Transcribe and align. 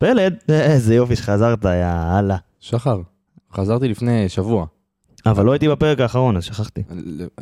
פלד, 0.00 0.34
איזה 0.48 0.94
יופי 0.94 1.16
שחזרת, 1.16 1.64
יאללה. 1.64 2.36
שחר, 2.60 3.00
חזרתי 3.52 3.88
לפני 3.88 4.28
שבוע. 4.28 4.66
אבל 5.26 5.44
לא 5.44 5.52
הייתי 5.52 5.68
בפרק 5.68 6.00
האחרון, 6.00 6.36
אז 6.36 6.44
שכחתי. 6.44 6.82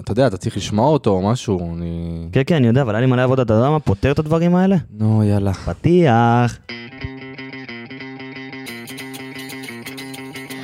אתה 0.00 0.12
יודע, 0.12 0.26
אתה 0.26 0.36
צריך 0.36 0.56
לשמוע 0.56 0.88
אותו 0.88 1.10
או 1.10 1.30
משהו, 1.30 1.74
אני... 1.74 2.28
כן, 2.32 2.42
כן, 2.46 2.54
אני 2.54 2.66
יודע, 2.66 2.82
אבל 2.82 2.94
היה 2.94 3.00
לי 3.00 3.06
מלא 3.06 3.22
עבודה, 3.22 3.42
אתה 3.42 3.54
יודע 3.54 3.70
מה 3.70 3.80
פותר 3.80 4.12
את 4.12 4.18
הדברים 4.18 4.54
האלה? 4.54 4.76
נו, 4.90 5.24
יאללה. 5.24 5.52
פתיח. 5.54 6.58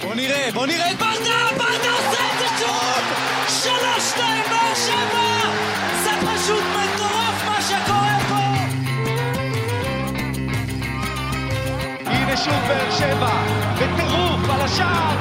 בוא 0.02 0.14
נראה, 0.14 0.48
בוא 0.54 0.66
נראה 0.66 0.92
את 0.92 1.02
שוב 12.44 12.54
באר 12.68 12.90
שבע, 12.90 13.30
בטירוף 13.74 14.50
על 14.50 14.60
השער, 14.60 15.16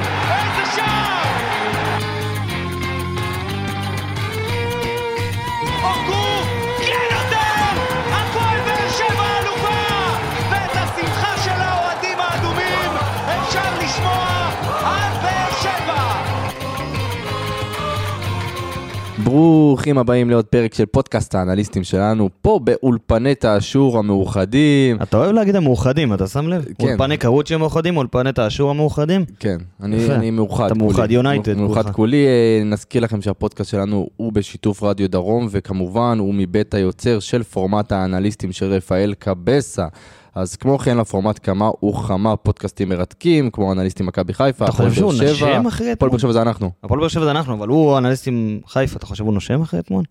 ברוכים 19.24 19.98
הבאים 19.98 20.30
לעוד 20.30 20.44
פרק 20.44 20.74
של 20.74 20.86
פודקאסט 20.86 21.34
האנליסטים 21.34 21.84
שלנו, 21.84 22.28
פה 22.42 22.60
באולפני 22.64 23.34
תאשור 23.34 23.98
המאוחדים. 23.98 24.96
אתה 25.02 25.16
אוהב 25.16 25.32
להגיד 25.32 25.56
המאוחדים, 25.56 26.14
אתה 26.14 26.26
שם 26.26 26.48
לב? 26.48 26.64
כן. 26.78 26.86
אולפני 26.86 27.16
קרוצ'י 27.16 27.54
המאוחדים, 27.54 27.96
אולפני 27.96 28.32
תאשור 28.32 28.70
המאוחדים? 28.70 29.24
כן, 29.38 29.56
אני. 29.82 30.10
אני 30.10 30.30
מאוחד. 30.30 30.66
אתה 30.66 30.74
מאוחד. 30.74 31.10
יונייטד 31.10 31.54
מאוחד. 31.54 31.90
כולי. 31.90 32.26
אה, 32.26 32.62
נזכיר 32.64 33.02
לכם 33.02 33.22
שהפודקאסט 33.22 33.70
שלנו 33.70 34.08
הוא 34.16 34.32
בשיתוף 34.32 34.82
רדיו 34.82 35.10
דרום, 35.10 35.48
וכמובן 35.50 36.18
הוא 36.18 36.34
מבית 36.34 36.74
היוצר 36.74 37.20
של 37.20 37.42
פורמט 37.42 37.92
האנליסטים 37.92 38.52
של 38.52 38.66
רפאל 38.66 39.14
קבסה. 39.18 39.86
אז 40.34 40.56
כמו 40.56 40.78
כן 40.78 40.96
לפורמט 40.98 41.40
כמה 41.42 41.70
וכמה 41.84 42.36
פודקאסטים 42.36 42.88
מרתקים, 42.88 43.50
כמו 43.50 43.72
אנליסטים 43.72 44.06
מכבי 44.06 44.34
חיפה, 44.34 44.64
אתה 44.64 44.72
חושב 44.72 44.92
שהוא. 44.92 45.12
נשם 45.12 45.66
אחרי 45.66 45.92
הפועל 45.92 46.10
באר 46.10 46.16
אתמול? 46.18 46.20
שבע 46.20 46.32
זה 46.32 46.42
אנחנו. 46.42 46.70
הפועל 46.84 47.00
באר 47.00 47.08
שבע 47.08 47.24
זה 47.24 47.30
אנחנו, 47.30 47.54
אבל 47.54 47.68
הוא 47.68 47.98
אנליסט 47.98 48.28
עם 48.28 48.60
חיפה, 48.66 48.96
אתה 48.96 49.06
חושב 49.06 49.24
הוא 49.24 49.34
נושם 49.34 49.62
אחרי 49.62 49.80
אתמול? 49.80 50.04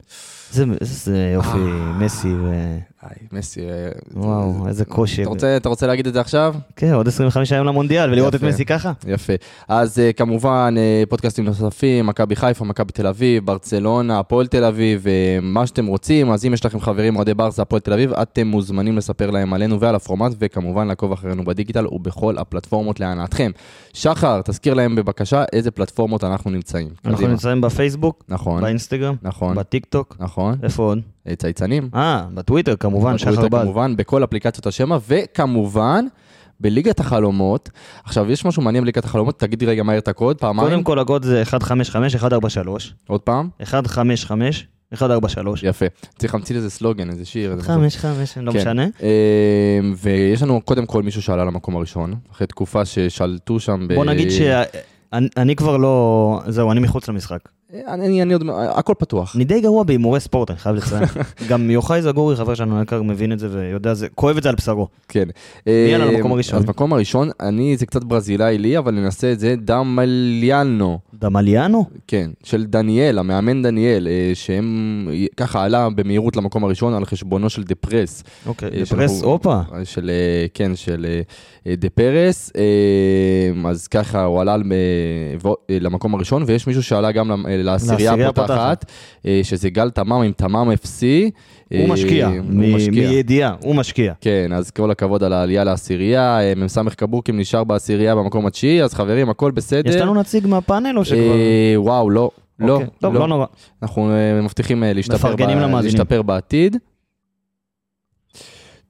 איזה- 0.51 0.65
איזה 0.81 1.31
יופי, 1.33 1.57
מסי 1.99 2.33
ו... 2.33 2.77
היי, 3.03 3.27
מסי. 3.31 3.61
אה, 3.61 3.89
וואו, 4.13 4.67
איזה 4.67 4.85
כושר. 4.85 5.21
אתה 5.21 5.29
רוצה, 5.29 5.57
אתה 5.57 5.69
רוצה 5.69 5.87
להגיד 5.87 6.07
את 6.07 6.13
זה 6.13 6.21
עכשיו? 6.21 6.55
כן, 6.75 6.93
עוד 6.93 7.07
25 7.07 7.51
יום 7.51 7.67
למונדיאל, 7.67 8.11
ולראות 8.11 8.35
את 8.35 8.39
יפה. 8.39 8.47
מסי 8.47 8.65
ככה? 8.65 8.91
יפה. 9.07 9.33
אז 9.67 9.97
uh, 9.97 10.13
כמובן, 10.13 10.75
uh, 10.77 11.09
פודקאסטים 11.09 11.45
נוספים, 11.45 12.07
מכבי 12.07 12.35
חיפה, 12.35 12.65
מכבי 12.65 12.91
תל 12.91 13.07
אביב, 13.07 13.45
ברצלונה, 13.45 14.19
הפועל 14.19 14.47
תל 14.47 14.63
אביב, 14.63 15.05
מה 15.41 15.67
שאתם 15.67 15.85
רוצים. 15.85 16.31
אז 16.31 16.45
אם 16.45 16.53
יש 16.53 16.65
לכם 16.65 16.79
חברים 16.79 17.15
אוהדי 17.15 17.33
ברסה, 17.33 17.61
הפועל 17.61 17.79
תל 17.79 17.93
אביב, 17.93 18.13
אתם 18.13 18.47
מוזמנים 18.47 18.97
לספר 18.97 19.31
להם 19.31 19.53
עלינו 19.53 19.79
ועל 19.79 19.95
הפורמט, 19.95 20.31
וכמובן 20.39 20.87
לעקוב 20.87 21.11
אחרינו 21.11 21.45
בדיגיטל 21.45 21.87
ובכל 21.87 22.37
הפלטפורמות 22.37 22.99
להנאתכם. 22.99 23.51
שחר, 23.93 24.41
תזכיר 24.41 24.73
להם 24.73 24.95
בבקשה 24.95 25.43
איזה 25.53 25.71
פלטפורמות 25.71 26.23
אנחנו 26.23 26.51
נמצאים. 26.51 26.87
אנחנו 27.05 27.17
קדימה. 27.17 27.31
נמצאים 27.31 27.61
בפייסבוק, 27.61 28.23
נכון, 28.29 28.61
באינסטגרם, 28.61 29.15
נכון, 29.21 29.55
בטיק 29.55 29.85
טוק, 29.85 30.17
נכון. 30.19 30.55
איפה 30.63 30.83
עוד? 30.83 30.99
צייצנים. 31.37 31.89
אה, 31.95 32.25
בטוויטר 32.33 32.75
כמובן, 32.75 33.15
בטוויטר 33.15 33.41
שחר 33.41 33.47
באז. 33.47 33.61
כמובן, 33.63 33.95
בכל 33.95 34.23
אפליקציות 34.23 34.67
השמע, 34.67 34.97
וכמובן, 35.07 36.05
בליגת 36.59 36.99
החלומות. 36.99 37.69
עכשיו, 38.03 38.31
יש 38.31 38.45
משהו 38.45 38.61
מעניין 38.61 38.83
בליגת 38.83 39.05
החלומות, 39.05 39.39
תגידי 39.39 39.65
רגע 39.65 39.83
מהר 39.83 39.97
את 39.97 40.07
הקוד, 40.07 40.37
פעמיים. 40.37 40.69
קודם 40.69 40.83
כל 40.83 40.99
הקוד 40.99 41.23
זה 41.23 41.43
155, 41.51 42.15
143, 42.15 42.93
עוד 43.07 43.21
פעם. 43.21 43.49
155, 43.59 44.67
143. 44.91 45.63
יפה. 45.63 45.85
צריך 46.17 46.33
להמציא 46.33 46.55
לזה 46.55 46.69
סלוגן, 46.69 47.09
איזה 47.09 47.25
שיר. 47.25 47.57
5, 47.61 47.97
5, 47.97 48.37
לא 48.37 48.51
כן. 48.51 48.57
משנה. 48.59 48.83
אה, 49.03 49.79
ויש 49.97 50.41
לנו 50.41 50.61
קודם 50.61 50.85
כל 50.85 51.03
מישהו 51.03 51.21
שעלה 51.21 51.45
למקום 51.45 51.75
הראשון, 51.75 52.15
אחרי 52.31 52.47
תקופה 52.47 52.85
ששלטו 52.85 53.59
שם 53.59 53.87
ב... 53.87 53.95
בוא 53.95 54.05
נגיד 54.05 54.27
שאני 54.31 55.55
כבר 55.55 55.77
לא... 55.77 56.41
זהו, 56.47 56.71
אני 56.71 56.79
מחוץ 56.79 57.07
למשחק. 57.09 57.39
אה, 57.73 57.93
אני, 57.93 58.21
אני 58.21 58.33
עוד... 58.33 58.43
הכל 58.53 58.93
פתוח. 58.97 59.35
אני 59.35 59.43
די 59.43 59.61
גרוע 59.61 59.83
בהימורי 59.83 60.19
ספורט, 60.19 60.49
אני 60.51 60.57
חייב 60.59 60.75
לציין. 60.75 61.03
גם 61.49 61.69
יוחאי 61.69 62.01
זגורי, 62.01 62.35
חבר 62.35 62.53
שלנו 62.55 62.79
היקר, 62.79 63.01
מבין 63.03 63.31
את 63.31 63.39
זה 63.39 63.47
ויודע 63.51 63.93
זה, 63.93 64.07
כואב 64.15 64.37
את 64.37 64.43
זה 64.43 64.49
על 64.49 64.55
בשרו. 64.55 64.87
כן. 65.07 65.27
אה, 65.67 65.95
למקום 65.99 66.31
הראשון? 66.31 66.59
אז 66.59 66.65
מקום 66.65 66.93
הראשון, 66.93 67.29
אני, 67.39 67.77
זה 67.77 67.85
קצת 67.85 68.03
ברזילאי 68.03 68.57
לי, 68.57 68.77
אבל 68.77 68.91
ננסה 68.93 69.31
את 69.31 69.39
זה, 69.39 69.55
דמליאנו. 69.57 70.99
דמליאנו? 71.19 71.85
כן, 72.07 72.29
של 72.43 72.63
דניאל, 72.65 73.19
המאמן 73.19 73.61
דניאל, 73.63 74.07
אה, 74.07 74.31
שהם 74.33 75.07
ככה 75.37 75.63
עלה 75.63 75.89
במהירות 75.89 76.35
למקום 76.35 76.63
הראשון 76.63 76.93
על 76.93 77.05
חשבונו 77.05 77.49
של 77.49 77.63
דה 77.63 77.75
פרס. 77.75 78.23
אוקיי, 78.45 78.69
אה, 78.79 78.85
של 78.85 78.95
דפרס, 78.95 79.21
הוא- 79.21 79.31
הופה. 79.31 79.59
של, 79.83 80.09
אה, 80.09 80.45
כן, 80.53 80.75
של 80.75 81.05
אה, 81.09 81.21
אה, 81.67 81.75
דה 81.75 81.89
פרס, 81.89 82.51
אה, 82.57 83.69
אז 83.69 83.87
ככה 83.87 84.23
הוא 84.23 84.41
עלה 84.41 84.55
אה, 84.55 85.77
למקום 85.79 86.15
הראשון, 86.15 86.43
ויש 86.47 86.67
מישהו 86.67 86.83
שעלה 86.83 87.11
גם 87.11 87.45
אה, 87.45 87.62
לעשירייה 87.63 88.29
הפותחת, 88.29 88.85
אה, 89.25 89.39
שזה 89.43 89.69
גל 89.69 89.89
תמם 89.89 90.13
עם 90.13 90.31
תמם 90.31 90.71
FC. 90.83 91.01
הוא 91.71 91.79
אה, 91.79 91.87
משקיע. 91.87 92.29
מידיעה, 92.91 93.55
הוא 93.61 93.75
משקיע. 93.75 94.13
כן, 94.21 94.51
אז 94.53 94.71
כל 94.71 94.91
הכבוד 94.91 95.23
על 95.23 95.33
העלייה 95.33 95.63
לעשירייה, 95.63 96.41
אה, 96.41 96.53
מ"ס 96.55 96.77
קבוקים 96.97 97.39
נשאר 97.39 97.63
בעשירייה 97.63 98.15
במקום 98.15 98.45
התשיעי, 98.45 98.83
אז 98.83 98.93
חברים, 98.93 99.29
הכל 99.29 99.51
בסדר. 99.51 99.89
יש 99.89 99.95
לנו 99.95 100.13
נציג 100.13 100.47
מהפאנל 100.47 100.97
או 100.97 101.05
שכבר... 101.05 101.35
וואו, 101.75 102.09
לא. 102.09 102.29
לא, 102.59 102.73
אוקיי, 102.73 102.87
טוב, 102.99 103.13
לא 103.13 103.27
נורא. 103.27 103.45
אנחנו 103.83 104.11
מבטיחים. 104.43 104.83
להשתפר 105.81 106.21
בעתיד. 106.21 106.77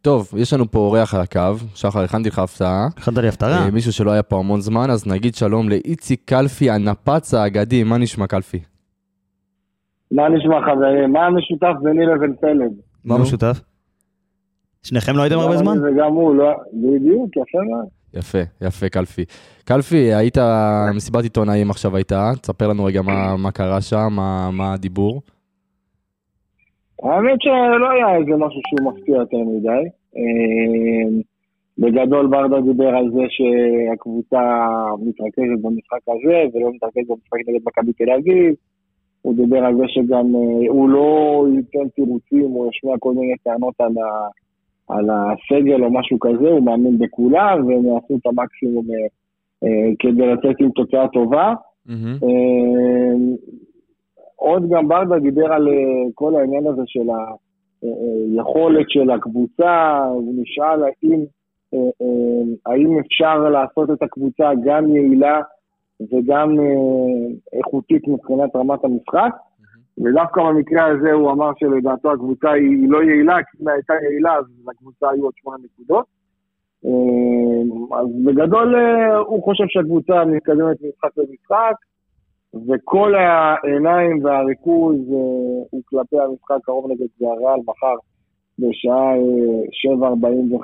טוב, 0.03 0.33
יש 0.37 0.53
לנו 0.53 0.71
פה 0.71 0.79
אורח 0.79 1.15
על 1.15 1.21
הקו, 1.21 1.55
שחר, 1.75 1.99
הכנתי 1.99 2.29
לך 2.29 2.39
הפתעה. 2.39 2.87
הכנת 2.97 3.17
לי 3.17 3.27
הפתרה. 3.27 3.65
אה, 3.65 3.71
מישהו 3.71 3.93
שלא 3.93 4.11
היה 4.11 4.23
פה 4.23 4.39
המון 4.39 4.61
זמן, 4.61 4.89
אז 4.89 5.07
נגיד 5.07 5.35
שלום 5.35 5.69
לאיציק 5.69 6.21
קלפי, 6.25 6.69
הנפץ 6.69 7.33
האגדי, 7.33 7.83
מה 7.83 7.97
נשמע 7.97 8.27
קלפי? 8.27 8.59
מה 10.11 10.29
נשמע 10.29 10.55
חברים? 10.61 11.11
מה 11.11 11.25
המשותף 11.25 11.73
ביני 11.83 12.05
לבין 12.05 12.35
פלד? 12.41 12.71
מה 13.05 13.17
נו. 13.17 13.23
משותף? 13.23 13.61
שניכם 14.83 15.17
לא 15.17 15.21
הייתם 15.21 15.39
הרבה 15.39 15.57
זמן? 15.57 15.77
וגם 15.77 16.11
הוא, 16.11 16.35
לא... 16.35 16.51
בדיוק, 16.73 17.29
יפה 17.37 17.57
מאוד. 17.69 17.85
יפה, 18.13 18.39
יפה 18.61 18.89
קלפי. 18.89 19.25
קלפי, 19.65 20.13
היית, 20.13 20.37
מסיבת 20.95 21.23
עיתונאים 21.23 21.69
עכשיו 21.69 21.95
הייתה, 21.95 22.31
תספר 22.41 22.67
לנו 22.67 22.83
רגע 22.83 23.01
מה, 23.01 23.37
מה 23.37 23.51
קרה 23.51 23.81
שם, 23.81 24.07
מה, 24.11 24.51
מה 24.51 24.73
הדיבור. 24.73 25.21
האמת 27.03 27.41
שלא 27.41 27.89
היה 27.91 28.15
איזה 28.15 28.31
משהו 28.37 28.61
שהוא 28.67 28.91
מפתיע 28.91 29.15
יותר 29.15 29.37
מדי. 29.37 29.83
אה, 30.17 31.19
בגדול 31.77 32.27
ברדה 32.27 32.61
דיבר 32.61 32.87
על 32.87 33.11
זה 33.11 33.23
שהקבוצה 33.29 34.65
מתרכזת 34.99 35.61
במשחק 35.61 35.99
הזה 36.07 36.43
ולא 36.53 36.71
מתרכזת 36.73 37.07
במשחק 37.09 37.39
נגד 37.47 37.59
מכבי 37.65 37.93
תל 37.93 38.11
אביב. 38.11 38.53
הוא 39.21 39.35
דיבר 39.35 39.57
על 39.57 39.75
זה 39.77 39.83
שגם 39.87 40.35
אה, 40.35 40.69
הוא 40.69 40.89
לא 40.89 41.45
ייתן 41.55 41.89
תירוצים, 41.95 42.51
הוא 42.51 42.69
ישמיע 42.69 42.95
כל 42.99 43.13
מיני 43.13 43.33
טענות 43.43 43.73
על, 43.79 43.93
ה, 43.97 44.27
על 44.97 45.09
הסגל 45.09 45.83
או 45.83 45.91
משהו 45.91 46.19
כזה, 46.19 46.49
הוא 46.49 46.63
מאמין 46.63 46.97
בכולם 46.97 47.67
והם 47.67 47.85
יעשו 47.85 48.15
את 48.15 48.25
המקסימום 48.25 48.85
אה, 48.91 49.07
אה, 49.63 49.91
כדי 49.99 50.27
לצאת 50.27 50.55
עם 50.59 50.69
תוצאה 50.69 51.07
טובה. 51.07 51.53
אה, 52.23 53.15
עוד 54.43 54.69
גם 54.69 54.87
ברדה 54.87 55.19
דיבר 55.19 55.53
על 55.53 55.67
אה, 55.67 55.73
כל 56.13 56.35
העניין 56.35 56.67
הזה 56.67 56.81
של 56.85 57.07
היכולת 57.81 58.85
של 58.89 59.11
הקבוצה, 59.11 60.03
הוא 60.05 60.33
נשאל 60.41 60.83
האם, 60.83 61.19
אה, 61.73 61.79
אה, 61.79 62.71
האם 62.73 62.99
אפשר 62.99 63.49
לעשות 63.49 63.91
את 63.91 64.01
הקבוצה 64.01 64.51
גם 64.65 64.95
יעילה 64.95 65.41
וגם 66.11 66.59
אה, 66.59 67.57
איכותית 67.57 68.07
מבחינת 68.07 68.55
רמת 68.55 68.85
המשחק, 68.85 69.31
ודווקא 69.97 70.41
במקרה 70.43 70.85
הזה 70.85 71.11
הוא 71.11 71.31
אמר 71.31 71.51
שלדעתו 71.57 72.11
הקבוצה 72.11 72.51
היא 72.51 72.89
לא 72.89 73.03
יעילה, 73.03 73.37
כי 73.43 73.57
אם 73.63 73.67
הייתה 73.67 73.93
יעילה 74.03 74.35
אז 74.35 74.45
לקבוצה 74.67 75.09
היו 75.09 75.23
עוד 75.23 75.33
שמונה 75.35 75.57
נקודות. 75.63 76.05
אה, 76.85 77.97
אז 77.99 78.07
בגדול 78.25 78.75
אה, 78.75 79.17
הוא 79.17 79.43
חושב 79.43 79.63
שהקבוצה 79.67 80.25
מתקדמת 80.25 80.77
ממשחק 80.81 81.17
למשחק, 81.17 81.75
וכל 82.53 83.15
העיניים 83.15 84.25
והריכוז 84.25 84.95
אה, 84.95 85.65
הוא 85.69 85.81
כלפי 85.85 86.15
המשחק 86.19 86.57
קרוב 86.63 86.91
נגד 86.91 87.07
זהריאל 87.19 87.59
מחר 87.67 87.95
בשעה 88.59 89.15
אה, 89.15 90.07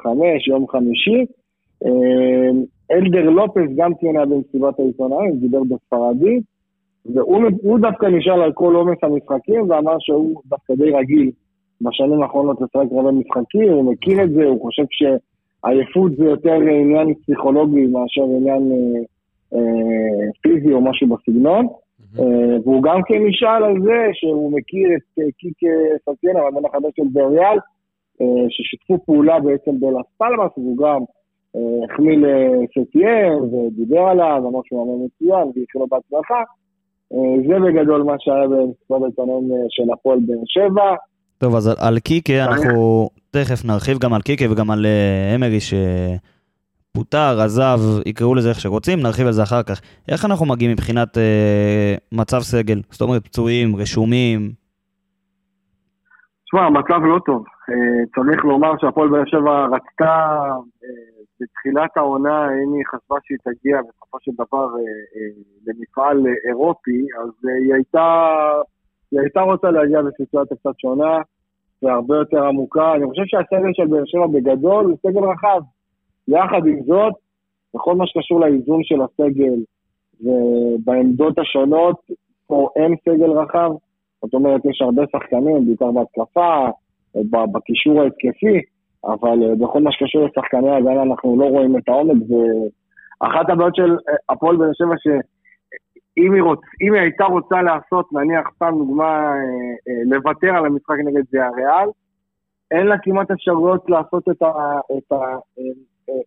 7.45, 0.03 0.07
יום 0.50 0.68
חמישי. 0.68 1.25
אה, 1.86 2.50
אלדר 2.91 3.30
לופס 3.30 3.69
גם 3.75 3.91
כן 4.01 4.18
היה 4.18 4.25
במסיבת 4.25 4.80
העיתונאים, 4.80 5.31
דיבר 5.39 5.63
בספרדית, 5.63 6.44
והוא 7.06 7.44
הוא 7.62 7.80
דווקא 7.80 8.06
נשאל 8.06 8.42
על 8.42 8.53
כל 8.53 8.75
עומס 8.75 8.97
המשחקים 9.03 9.69
ואמר 9.69 9.95
שהוא 10.00 10.42
דווקא 10.45 10.74
די 10.74 10.92
רגיל 10.92 11.31
בשנים 11.81 12.24
האחרונות 12.24 12.62
לשחק 12.62 12.92
רבי 12.92 13.19
משחקים, 13.19 13.69
הוא 13.71 13.92
מכיר 13.94 14.24
את 14.24 14.31
זה, 14.31 14.45
הוא 14.45 14.62
חושב 14.62 14.83
עייפות 15.63 16.15
זה 16.15 16.24
יותר 16.24 16.53
עניין 16.53 17.13
פסיכולוגי 17.13 17.85
מאשר 17.85 18.24
עניין 18.24 18.71
אה, 18.71 18.77
אה, 18.77 19.06
פיזי 20.42 20.74
או 20.74 20.81
משהו 20.81 21.07
בסגנון. 21.07 21.68
אה, 22.19 22.57
והוא 22.63 22.84
גם 22.84 23.01
כן 23.07 23.25
נשאל 23.28 23.63
על 23.63 23.81
זה 23.84 24.10
שהוא 24.13 24.51
מכיר 24.51 24.90
את 24.96 25.19
אה, 25.19 25.31
קיק 25.38 25.57
סטיאן, 26.01 26.36
המאמן 26.38 26.66
החדש 26.66 26.92
של 26.96 27.04
בריאל, 27.12 27.57
אה, 28.22 28.46
ששיתפו 28.50 29.06
פעולה 29.06 29.40
בעצם 29.40 29.80
בלס 29.80 30.06
פלמאס, 30.18 30.51
והוא 30.57 30.78
גם 30.78 31.01
אה, 31.56 31.86
החמיא 31.86 32.18
לסטיאן 32.18 33.34
ודיבר 33.51 34.01
עליו, 34.01 34.44
אמר 34.50 34.60
שהוא 34.66 34.86
מאמן 34.86 35.06
מצוין 35.06 35.48
והתחיל 35.48 35.81
לו 35.81 35.88
בהצלחה. 35.88 36.44
אה, 37.13 37.48
זה 37.48 37.60
בגדול 37.60 38.04
מה 38.04 38.16
שהיה 38.19 38.48
במסיבת 38.48 39.02
העיתונאים 39.02 39.52
אה, 39.52 39.57
של 39.69 39.84
הפועל 39.94 40.19
באר 40.19 40.44
שבע. 40.45 40.95
טוב, 41.38 41.56
אז 41.56 41.75
על, 41.80 42.00
קיקה 42.00 42.45
אנחנו 42.45 43.10
תכף 43.31 43.66
נרחיב 43.66 43.98
גם 43.98 44.13
על 44.13 44.22
קיקה 44.22 44.52
וגם 44.52 44.72
על 44.72 44.86
אה, 44.86 45.36
אמרי 45.36 45.60
שפוטר, 47.00 47.42
עזב, 47.46 47.80
יקראו 48.06 48.36
לזה 48.36 48.50
איך 48.50 48.60
שרוצים, 48.60 49.00
נרחיב 49.00 49.25
על 49.25 49.31
זה 49.31 49.44
אחר 49.44 49.63
כך. 49.63 49.81
איך 50.12 50.25
אנחנו 50.25 50.46
מגיעים 50.46 50.72
מבחינת 50.72 51.18
אה, 51.18 51.96
מצב 52.12 52.40
סגל? 52.40 52.80
זאת 52.90 53.01
אומרת, 53.01 53.24
פצועים, 53.24 53.75
רשומים, 53.75 54.40
תשמע, 56.46 56.62
המצב 56.62 57.00
לא 57.04 57.19
טוב. 57.25 57.44
אה, 57.69 58.06
צריך 58.16 58.46
לומר 58.46 58.72
שהפועל 58.81 59.10
באר 59.10 59.25
שבע 59.25 59.66
רצתה 59.66 60.13
אה, 60.84 60.90
בתחילת 61.40 61.98
העונה, 61.98 62.46
אם 62.46 62.74
היא 62.74 62.84
חשבה 62.92 63.16
שהיא 63.24 63.38
תגיע 63.44 63.78
בסופו 63.88 64.18
של 64.22 64.31
דבר 64.34 64.68
אה, 64.78 64.80
אה, 65.16 65.31
למפעל 65.68 66.18
אירופי, 66.48 67.02
אז 67.22 67.30
אה, 67.48 67.54
היא 67.63 67.74
הייתה, 67.74 68.28
היא 69.12 69.19
הייתה 69.19 69.42
רוצה 69.42 69.72
להגיע 69.72 70.02
בסיטואציה 70.02 70.57
קצת 70.57 70.80
שונה 70.80 71.18
והרבה 71.81 72.16
יותר 72.16 72.48
עמוקה. 72.48 72.94
אני 72.95 73.06
חושב 73.10 73.24
שהסגל 73.25 73.72
של 73.74 73.88
באר 73.88 74.06
שבע 74.06 74.28
בגדול 74.28 74.86
הוא 74.86 74.98
סגל 75.06 75.24
רחב. 75.24 75.62
יחד 76.30 76.68
עם 76.68 76.84
זאת, 76.84 77.14
בכל 77.74 77.96
מה 77.96 78.08
שקשור 78.08 78.40
לאיזון 78.40 78.84
של 78.84 79.02
הסגל 79.02 79.56
ובעמדות 80.22 81.40
השונות, 81.40 81.96
פה 82.48 82.70
אין 82.76 82.96
סגל 83.06 83.31
רחב. 83.31 83.72
זאת 84.22 84.34
אומרת, 84.34 84.66
יש 84.66 84.81
הרבה 84.81 85.04
שחקנים, 85.12 85.66
בעיקר 85.66 85.92
בהתקפה, 85.92 86.68
בקישור 87.54 88.02
ההתקפי, 88.02 88.60
אבל 89.06 89.44
אה, 89.44 89.56
בכל 89.56 89.81
מה 89.81 89.92
שקשור 89.92 90.26
לשחקני 90.26 90.70
הגנה 90.70 91.02
אנחנו 91.02 91.40
לא 91.40 91.46
רואים 91.46 91.78
את 91.78 91.90
העומק, 91.90 92.24
ואחת 92.30 93.50
הבעיות 93.50 93.76
של 93.76 93.92
אה, 93.92 94.16
הפועל 94.30 94.58
באר 94.58 94.74
שבע, 94.74 94.96
שאם 94.98 96.34
היא, 96.34 96.42
רוצ... 96.42 96.60
היא 96.80 97.02
הייתה 97.02 97.24
רוצה 97.26 97.62
לעשות, 97.62 98.14
נניח, 98.14 98.48
סתם 98.56 98.74
דוגמה, 98.78 99.34
אה, 99.88 100.04
לוותר 100.06 100.56
על 100.56 100.66
המשחק 100.66 100.96
נגד 101.06 101.24
זה 101.31 101.46
הריאל, 101.46 101.90
אין 102.72 102.88
לה 102.88 102.96
כמעט 103.04 103.31
אפשרויות 103.31 103.90
לעשות 103.90 104.30
את 104.30 105.12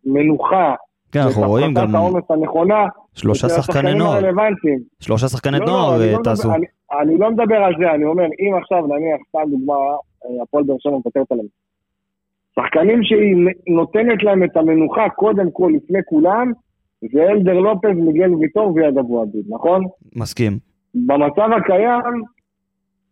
המנוחה. 0.06 0.74
כן, 1.12 1.20
אנחנו 1.20 1.42
רואים 1.48 1.74
גם 1.74 1.94
העומס 1.96 2.24
הנכונה. 2.30 2.84
שלושה 3.14 3.48
שחקני 3.48 3.94
נוער. 3.94 4.20
שלושה 5.00 5.28
שחקני 5.28 5.58
לא, 5.58 5.66
נוער 5.66 5.90
לא, 5.90 5.96
אני 5.96 6.06
אה, 6.06 6.12
לא 6.12 6.18
מדבר- 6.18 6.32
טסו. 6.34 6.48
אני- 7.02 7.18
לא 7.18 7.30
מדבר 7.30 7.56
על 7.56 7.72
זה, 7.78 7.90
אני 7.94 8.04
אומר, 8.04 8.24
אם 8.24 8.54
עכשיו 8.62 8.86
נניח, 8.86 9.20
סתם 9.28 9.50
דוגמה, 9.50 9.74
אה, 9.74 10.42
הפועל 10.42 10.64
באר 10.64 10.76
שבע 10.78 10.92
מוותרת 10.92 11.32
עליהם. 11.32 11.46
שחקנים 12.56 13.02
שהיא 13.02 13.36
נותנת 13.74 14.22
להם 14.22 14.44
את 14.44 14.56
המנוחה 14.56 15.08
קודם 15.08 15.50
כל, 15.50 15.72
לפני 15.76 15.98
כולם, 16.06 16.52
זה 17.12 17.22
אלדר 17.30 17.52
לופז, 17.58 17.96
מיגל 17.96 18.34
ויטור 18.34 18.74
ויד 18.74 18.98
אבו 18.98 19.22
עביד, 19.22 19.44
נכון? 19.48 19.84
מסכים. 20.16 20.52
במצב 20.94 21.48
הקיים, 21.56 22.22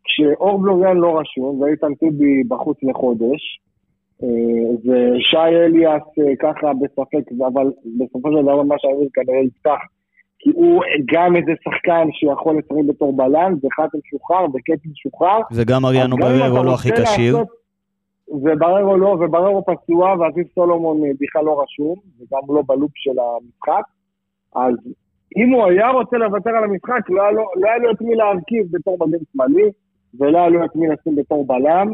כשאור 0.04 0.58
בלוריאן 0.62 0.96
לא 0.96 1.18
רשום, 1.18 1.60
ואיתן 1.60 1.94
טיבי 1.94 2.42
בחוץ 2.48 2.78
לחודש, 2.82 3.60
אה, 4.22 4.70
ושי 4.84 5.36
אליאס 5.36 6.02
אה, 6.18 6.36
ככה 6.38 6.72
בספק, 6.80 7.32
אבל 7.46 7.66
בסופו 7.98 8.28
של 8.32 8.42
דבר 8.42 8.62
מה 8.62 8.74
שהאוויר 8.78 9.08
כנראה 9.14 9.44
יפתח, 9.44 9.80
כי 10.38 10.50
הוא 10.54 10.82
גם 11.12 11.36
איזה 11.36 11.52
שחקן 11.64 12.08
שיכול 12.12 12.58
לשחק 12.58 12.84
בתור 12.88 13.16
בלם, 13.16 13.54
וחתם 13.64 13.98
שוחרר, 14.10 14.44
וקטי 14.44 14.88
שוחרר. 14.94 15.40
וגם 15.52 15.84
אריאנו 15.84 16.16
אתה 16.16 16.24
בררו 16.24 16.64
לא 16.64 16.74
הכי 16.74 16.90
כשיר. 16.92 17.36
ובררו 18.32 18.96
לא, 18.96 19.16
ובררו 19.20 19.64
פצוע, 19.64 20.14
ואביב 20.18 20.46
סולומון 20.54 21.04
אה, 21.04 21.10
בכלל 21.20 21.44
לא 21.44 21.62
רשום, 21.62 21.96
וגם 22.20 22.54
לא 22.56 22.62
בלופ 22.66 22.90
של 22.94 23.18
המשחק. 23.18 23.82
אז 24.56 24.74
אם 25.36 25.50
הוא 25.50 25.66
היה 25.66 25.88
רוצה 25.88 26.16
לוותר 26.16 26.50
על 26.50 26.64
המשחק, 26.64 27.10
לא 27.10 27.22
היה 27.22 27.30
לו, 27.30 27.44
לא 27.56 27.68
היה 27.68 27.78
לו 27.78 27.90
את 27.90 28.00
מי 28.00 28.14
להרכיב 28.14 28.66
בתור 28.70 28.96
מגן 29.00 29.18
שמאלי, 29.32 29.70
ולא 30.18 30.38
היה 30.38 30.48
לו 30.48 30.64
את 30.64 30.76
מי 30.76 30.88
לשים 30.88 31.16
בתור 31.16 31.46
בלם, 31.46 31.92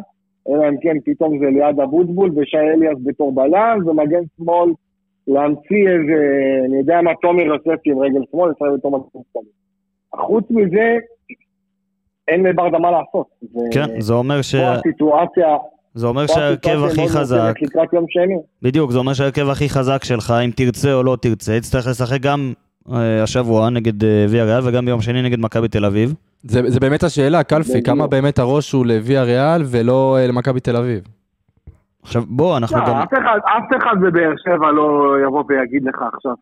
אלא 0.48 0.68
אם 0.68 0.76
כן 0.82 0.96
פתאום 1.04 1.38
זה 1.38 1.46
ליד 1.46 1.80
אבוטבול 1.80 2.30
ושי 2.36 2.56
אליאס 2.56 2.98
בתור 3.04 3.34
בלם, 3.34 3.78
ומגן 3.86 4.22
שמאל 4.36 4.70
להמציא 5.28 5.88
איזה, 5.88 6.18
אני 6.68 6.78
יודע 6.78 7.00
מה, 7.02 7.10
תומר 7.22 7.42
יוספי 7.42 7.90
עם 7.90 7.98
רגל 7.98 8.20
שמאל, 8.30 8.50
לשחק 8.50 8.66
בתור 8.78 8.90
מגן 8.92 9.06
שמאלי. 9.32 9.48
חוץ 10.26 10.44
מזה, 10.50 10.96
אין 12.28 12.42
לברדה 12.42 12.78
מה 12.78 12.90
לעשות. 12.90 13.26
כן, 13.72 14.00
זה 14.00 14.12
אומר 14.14 14.42
ש- 14.42 14.54
פה 14.54 14.72
הסיטואציה, 14.72 15.56
זה 15.94 16.06
אומר 16.06 16.26
שההרכב 16.26 16.78
הכי 16.84 17.08
חזק. 17.08 17.54
בדיוק, 18.62 18.90
זה 18.90 18.98
אומר 18.98 19.14
שההרכב 19.14 19.48
הכי 19.48 19.68
חזק 19.68 20.04
שלך, 20.04 20.34
אם 20.44 20.50
תרצה 20.56 20.94
או 20.94 21.02
לא 21.02 21.16
תרצה, 21.22 21.52
יצטרך 21.54 21.86
לשחק 21.86 22.20
גם 22.20 22.52
אה, 22.92 23.22
השבוע 23.22 23.70
נגד 23.70 24.04
אה, 24.04 24.26
ויה 24.28 24.44
ריאל 24.44 24.68
וגם 24.68 24.84
ביום 24.86 25.00
שני 25.00 25.22
נגד 25.22 25.38
מכבי 25.40 25.68
תל 25.68 25.84
אביב. 25.84 26.14
זה, 26.50 26.60
זה 26.70 26.80
באמת 26.80 27.02
השאלה, 27.02 27.42
קלפי. 27.42 27.82
כמה 27.82 28.06
באמת 28.06 28.38
הראש 28.38 28.72
הוא 28.72 28.86
לוויה 28.86 29.22
ריאל 29.22 29.62
ולא 29.72 30.16
אה, 30.18 30.26
למכבי 30.26 30.60
תל 30.60 30.76
אביב? 30.76 31.00
עכשיו 32.02 32.22
בוא, 32.28 32.56
אנחנו 32.56 32.78
לא, 32.78 32.84
גם... 32.86 32.96
אף 32.96 33.12
אחד- 33.12 33.38
אף 33.44 33.82
אחד 33.82 33.94
בבאר 34.02 34.32
שבע 34.44 34.70
לא 34.72 34.88
יבוא 35.26 35.44
ויגיד 35.48 35.84
לך 35.84 36.02
עכשיו 36.14 36.32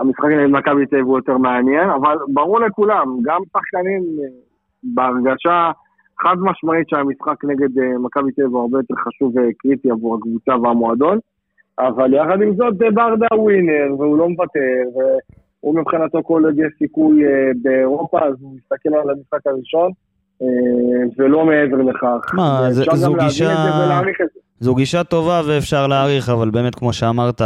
שהמשחק 0.00 0.24
נגד 0.24 0.50
מכבי 0.58 0.86
תל 0.86 0.96
אביב 0.96 1.06
הוא 1.06 1.18
יותר 1.18 1.36
מעניין, 1.38 1.90
אבל 1.90 2.16
ברור 2.28 2.60
לכולם, 2.60 3.06
גם 3.22 3.40
שחקנים 3.52 4.02
אה, 4.02 4.28
בהרגשה 4.82 5.70
חד 6.22 6.36
משמעית 6.38 6.88
שהמשחק 6.88 7.44
נגד 7.44 7.78
אה, 7.78 7.98
מכבי 7.98 8.32
תל 8.32 8.42
אביב 8.42 8.54
הוא 8.54 8.60
הרבה 8.62 8.78
יותר 8.78 8.94
חשוב 8.94 9.32
וקריטי 9.36 9.90
עבור 9.90 10.14
הקבוצה 10.16 10.56
והמועדון, 10.62 11.18
אבל 11.78 12.14
יחד 12.14 12.42
עם 12.42 12.54
זאת 12.56 12.82
אה, 12.82 12.90
ברדה 12.90 13.26
ווינר 13.36 13.94
והוא 13.98 14.18
לא 14.18 14.28
מוותר, 14.28 14.82
והוא 15.62 15.74
מבחינתו 15.80 16.22
כל 16.22 16.44
עוד 16.44 16.58
יש 16.58 16.72
סיכוי 16.78 17.24
אה, 17.24 17.30
באירופה 17.62 18.18
אז 18.18 18.34
הוא 18.40 18.56
מסתכל 18.56 18.94
על 18.94 19.10
המשחק 19.10 19.46
הראשון. 19.46 19.90
אה, 20.42 20.46
ולא 21.18 21.46
מעבר 21.46 21.76
לכך. 21.76 22.34
מה, 22.34 22.68
זו 22.70 23.14
גישה-. 23.14 23.54
זו 24.60 24.74
גישה 24.74 25.04
טובה 25.04 25.42
ואפשר 25.46 25.86
להעריך, 25.86 26.28
אבל 26.28 26.50
באמת, 26.50 26.74
כמו 26.74 26.92
שאמרת, 26.92 27.42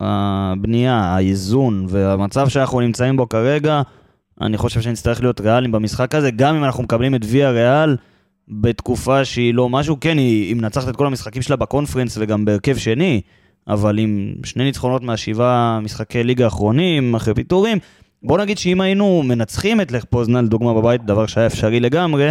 הבנייה, 0.00 0.94
האיזון 0.94 1.86
והמצב 1.88 2.48
שאנחנו 2.48 2.80
נמצאים 2.80 3.16
בו 3.16 3.28
כרגע, 3.28 3.82
אני 4.40 4.56
חושב 4.56 4.80
שנצטרך 4.80 5.20
להיות 5.20 5.40
ריאליים 5.40 5.72
במשחק 5.72 6.14
הזה, 6.14 6.30
גם 6.30 6.54
אם 6.56 6.64
אנחנו 6.64 6.82
מקבלים 6.82 7.14
את 7.14 7.20
ויה 7.30 7.50
ריאל 7.50 7.96
בתקופה 8.48 9.24
שהיא 9.24 9.54
לא 9.54 9.68
משהו, 9.68 9.96
כן, 10.00 10.18
היא, 10.18 10.48
היא 10.48 10.56
מנצחת 10.56 10.88
את 10.88 10.96
כל 10.96 11.06
המשחקים 11.06 11.42
שלה 11.42 11.56
בקונפרנס 11.56 12.18
וגם 12.20 12.44
בהרכב 12.44 12.76
שני, 12.76 13.20
אבל 13.68 13.98
עם 13.98 14.34
שני 14.44 14.64
ניצחונות 14.64 15.02
מהשבעה 15.02 15.80
משחקי 15.82 16.24
ליגה 16.24 16.44
האחרונים, 16.44 17.14
אחרי 17.14 17.34
פיטורים, 17.34 17.78
בוא 18.22 18.38
נגיד 18.38 18.58
שאם 18.58 18.80
היינו 18.80 19.22
מנצחים 19.22 19.80
את 19.80 19.92
לך 19.92 20.04
פוזנן, 20.04 20.44
לדוגמה 20.44 20.74
בבית, 20.74 21.04
דבר 21.04 21.26
שהיה 21.26 21.46
אפשרי 21.46 21.80
לגמרי, 21.80 22.30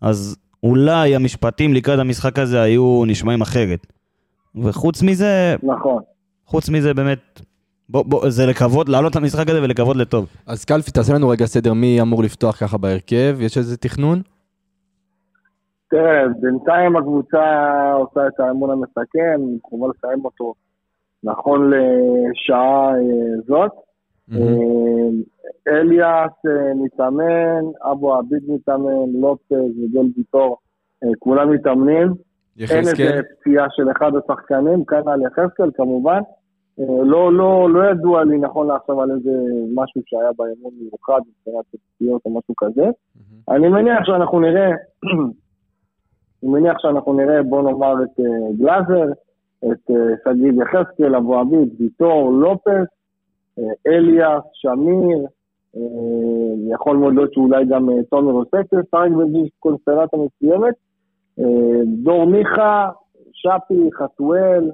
אז 0.00 0.36
אולי 0.62 1.16
המשפטים 1.16 1.74
לקראת 1.74 1.98
המשחק 1.98 2.38
הזה 2.38 2.62
היו 2.62 3.04
נשמעים 3.06 3.40
אחרת. 3.40 3.86
וחוץ 4.54 5.02
מזה, 5.02 5.56
נכון. 5.62 6.02
חוץ 6.46 6.68
מזה 6.68 6.94
באמת, 6.94 7.40
בוא, 7.88 8.04
בוא, 8.04 8.30
זה 8.30 8.46
לקוות, 8.46 8.88
לעלות 8.88 9.16
למשחק 9.16 9.48
הזה 9.48 9.62
ולקוות 9.62 9.96
לטוב. 9.96 10.26
אז 10.46 10.64
קלפי, 10.64 10.90
תעשה 10.90 11.14
לנו 11.14 11.28
רגע 11.28 11.46
סדר 11.46 11.72
מי 11.72 12.00
אמור 12.00 12.22
לפתוח 12.22 12.56
ככה 12.60 12.78
בהרכב, 12.78 13.36
יש 13.40 13.58
איזה 13.58 13.76
תכנון? 13.76 14.22
תראה, 15.90 16.22
בינתיים 16.40 16.96
הקבוצה 16.96 17.38
עושה 17.94 18.20
את 18.26 18.40
האמון 18.40 18.70
המסכם, 18.70 19.40
קרובה 19.62 19.86
לסיים 19.88 20.24
אותו 20.24 20.54
נכון 21.24 21.70
לשעה 21.70 22.94
אה, 22.94 23.40
זאת. 23.46 23.72
אה, 24.32 25.08
אליאס 25.68 26.32
אה, 26.46 26.74
מתאמן, 26.74 27.64
אבו 27.92 28.14
עביד 28.14 28.42
מתאמן, 28.48 29.20
לופז 29.20 29.78
וגול 29.78 30.06
ויטור, 30.16 30.56
אה, 31.04 31.08
כולם 31.18 31.50
מתאמנים. 31.50 32.08
אין 32.70 32.78
איזה? 32.78 33.20
פציעה 33.40 33.66
של 33.70 33.90
אחד 33.90 34.12
השחקנים, 34.16 34.84
כאן 34.84 35.08
על 35.08 35.22
יחזקאל 35.22 35.70
כמובן. 35.74 36.20
לא, 37.04 37.32
לא, 37.32 37.70
לא 37.70 37.90
ידוע 37.90 38.24
לי 38.24 38.38
נכון 38.38 38.66
לעכשיו 38.66 39.00
על 39.00 39.10
איזה 39.10 39.30
משהו 39.74 40.00
שהיה 40.06 40.30
באמון 40.36 40.72
מיוחד 40.80 41.20
מבחינת 41.28 41.64
פציעות 41.94 42.22
או 42.24 42.30
משהו 42.30 42.54
כזה. 42.56 42.84
אני 43.48 43.68
מניח 43.68 44.04
שאנחנו 44.04 44.40
נראה, 44.40 44.70
אני 46.42 46.50
מניח 46.50 46.76
שאנחנו 46.78 47.12
נראה, 47.12 47.42
בוא 47.42 47.62
נאמר, 47.62 47.94
את 48.02 48.20
גלאזר, 48.58 49.12
את 49.64 49.90
אה, 49.90 50.32
שגיב 50.32 50.54
יחזקאל, 50.60 51.16
אבו 51.16 51.38
עביד, 51.38 51.68
ויטור, 51.80 52.32
לופס, 52.32 52.88
אה, 53.58 53.64
אליאס, 53.86 54.42
שמיר, 54.52 55.26
אה, 55.76 56.72
יכול 56.74 56.96
מאוד 56.96 57.14
להיות 57.14 57.32
שאולי 57.32 57.64
גם 57.64 57.88
תומר 58.10 58.32
אוספי 58.32 58.76
ישחק 58.76 59.08
באיזושהי 59.16 59.48
קונסטלציה 59.58 60.18
מסוימת. 60.18 60.74
דור 62.02 62.24
מיכה, 62.26 62.90
שפי, 63.32 63.88
חתואל, 63.94 64.70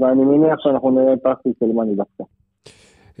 ואני 0.00 0.24
מניח 0.24 0.58
שאנחנו 0.58 0.90
נראה 0.90 1.14
פסי 1.16 1.52
סלמני 1.58 1.94
דווקא. 1.94 2.24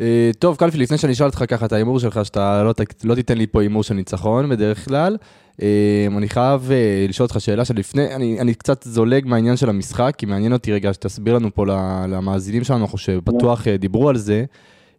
אה, 0.02 0.30
טוב, 0.38 0.56
קלפי, 0.56 0.78
לפני 0.78 0.98
שאני 0.98 1.12
אשאל 1.12 1.26
אותך 1.26 1.44
ככה 1.48 1.66
את 1.66 1.72
ההימור 1.72 1.98
שלך, 1.98 2.24
שאתה 2.24 2.62
לא, 2.62 2.72
ת- 2.72 3.04
לא 3.04 3.14
תיתן 3.14 3.38
לי 3.38 3.46
פה 3.46 3.60
הימור 3.62 3.82
של 3.82 3.94
ניצחון 3.94 4.48
בדרך 4.48 4.84
כלל, 4.88 5.16
אה, 5.62 6.06
אני 6.16 6.28
חייב 6.28 6.70
אה, 6.72 7.06
לשאול 7.08 7.26
אותך 7.26 7.40
שאלה 7.40 7.64
שלפני, 7.64 8.14
אני, 8.16 8.40
אני 8.40 8.54
קצת 8.54 8.82
זולג 8.82 9.26
מהעניין 9.26 9.56
של 9.56 9.68
המשחק, 9.68 10.14
כי 10.18 10.26
מעניין 10.26 10.52
אותי 10.52 10.72
רגע 10.72 10.92
שתסביר 10.92 11.34
לנו 11.34 11.54
פה 11.54 11.64
למאזינים 12.08 12.64
שלנו, 12.64 12.80
אנחנו 12.80 12.98
שבטוח 12.98 13.68
דיברו 13.68 14.08
על 14.08 14.16
זה, 14.16 14.44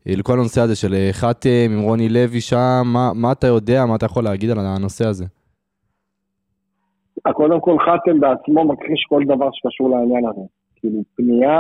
לכל 0.06 0.34
הנושא 0.40 0.62
הזה 0.62 0.76
של 0.76 0.96
חתם 1.12 1.50
עם 1.72 1.80
רוני 1.82 2.10
לוי 2.10 2.42
שם, 2.42 2.82
מה, 2.86 3.12
מה 3.16 3.32
אתה 3.32 3.48
יודע, 3.48 3.86
מה 3.86 3.96
אתה 3.96 4.06
יכול 4.06 4.24
להגיד 4.24 4.50
על 4.50 4.60
הנושא 4.60 5.08
הזה? 5.08 5.26
קודם 7.34 7.62
כל 7.62 7.78
חתם 7.80 8.20
בעצמו 8.20 8.66
מכחיש 8.74 9.06
כל 9.10 9.22
דבר 9.26 9.50
שקשור 9.54 9.90
לעניין 9.90 10.26
הזה. 10.30 10.42
כאילו 10.76 11.00
פנייה, 11.16 11.60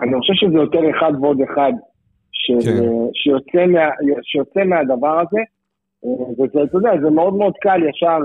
אני 0.00 0.18
חושב 0.18 0.32
שזה 0.34 0.54
יותר 0.54 0.90
אחד 0.90 1.12
ועוד 1.20 1.40
אחד 1.40 1.72
של, 2.32 2.58
כן. 2.64 2.84
אה, 2.84 3.06
שיוצא, 3.14 3.66
מה, 3.66 3.80
שיוצא 4.22 4.64
מהדבר 4.64 5.20
הזה, 5.20 5.40
אה, 6.04 6.44
וזה, 6.44 6.62
אתה 6.62 6.76
יודע, 6.76 6.90
זה 7.02 7.10
מאוד 7.10 7.34
מאוד 7.34 7.52
קל 7.60 7.80
ישר 7.88 8.18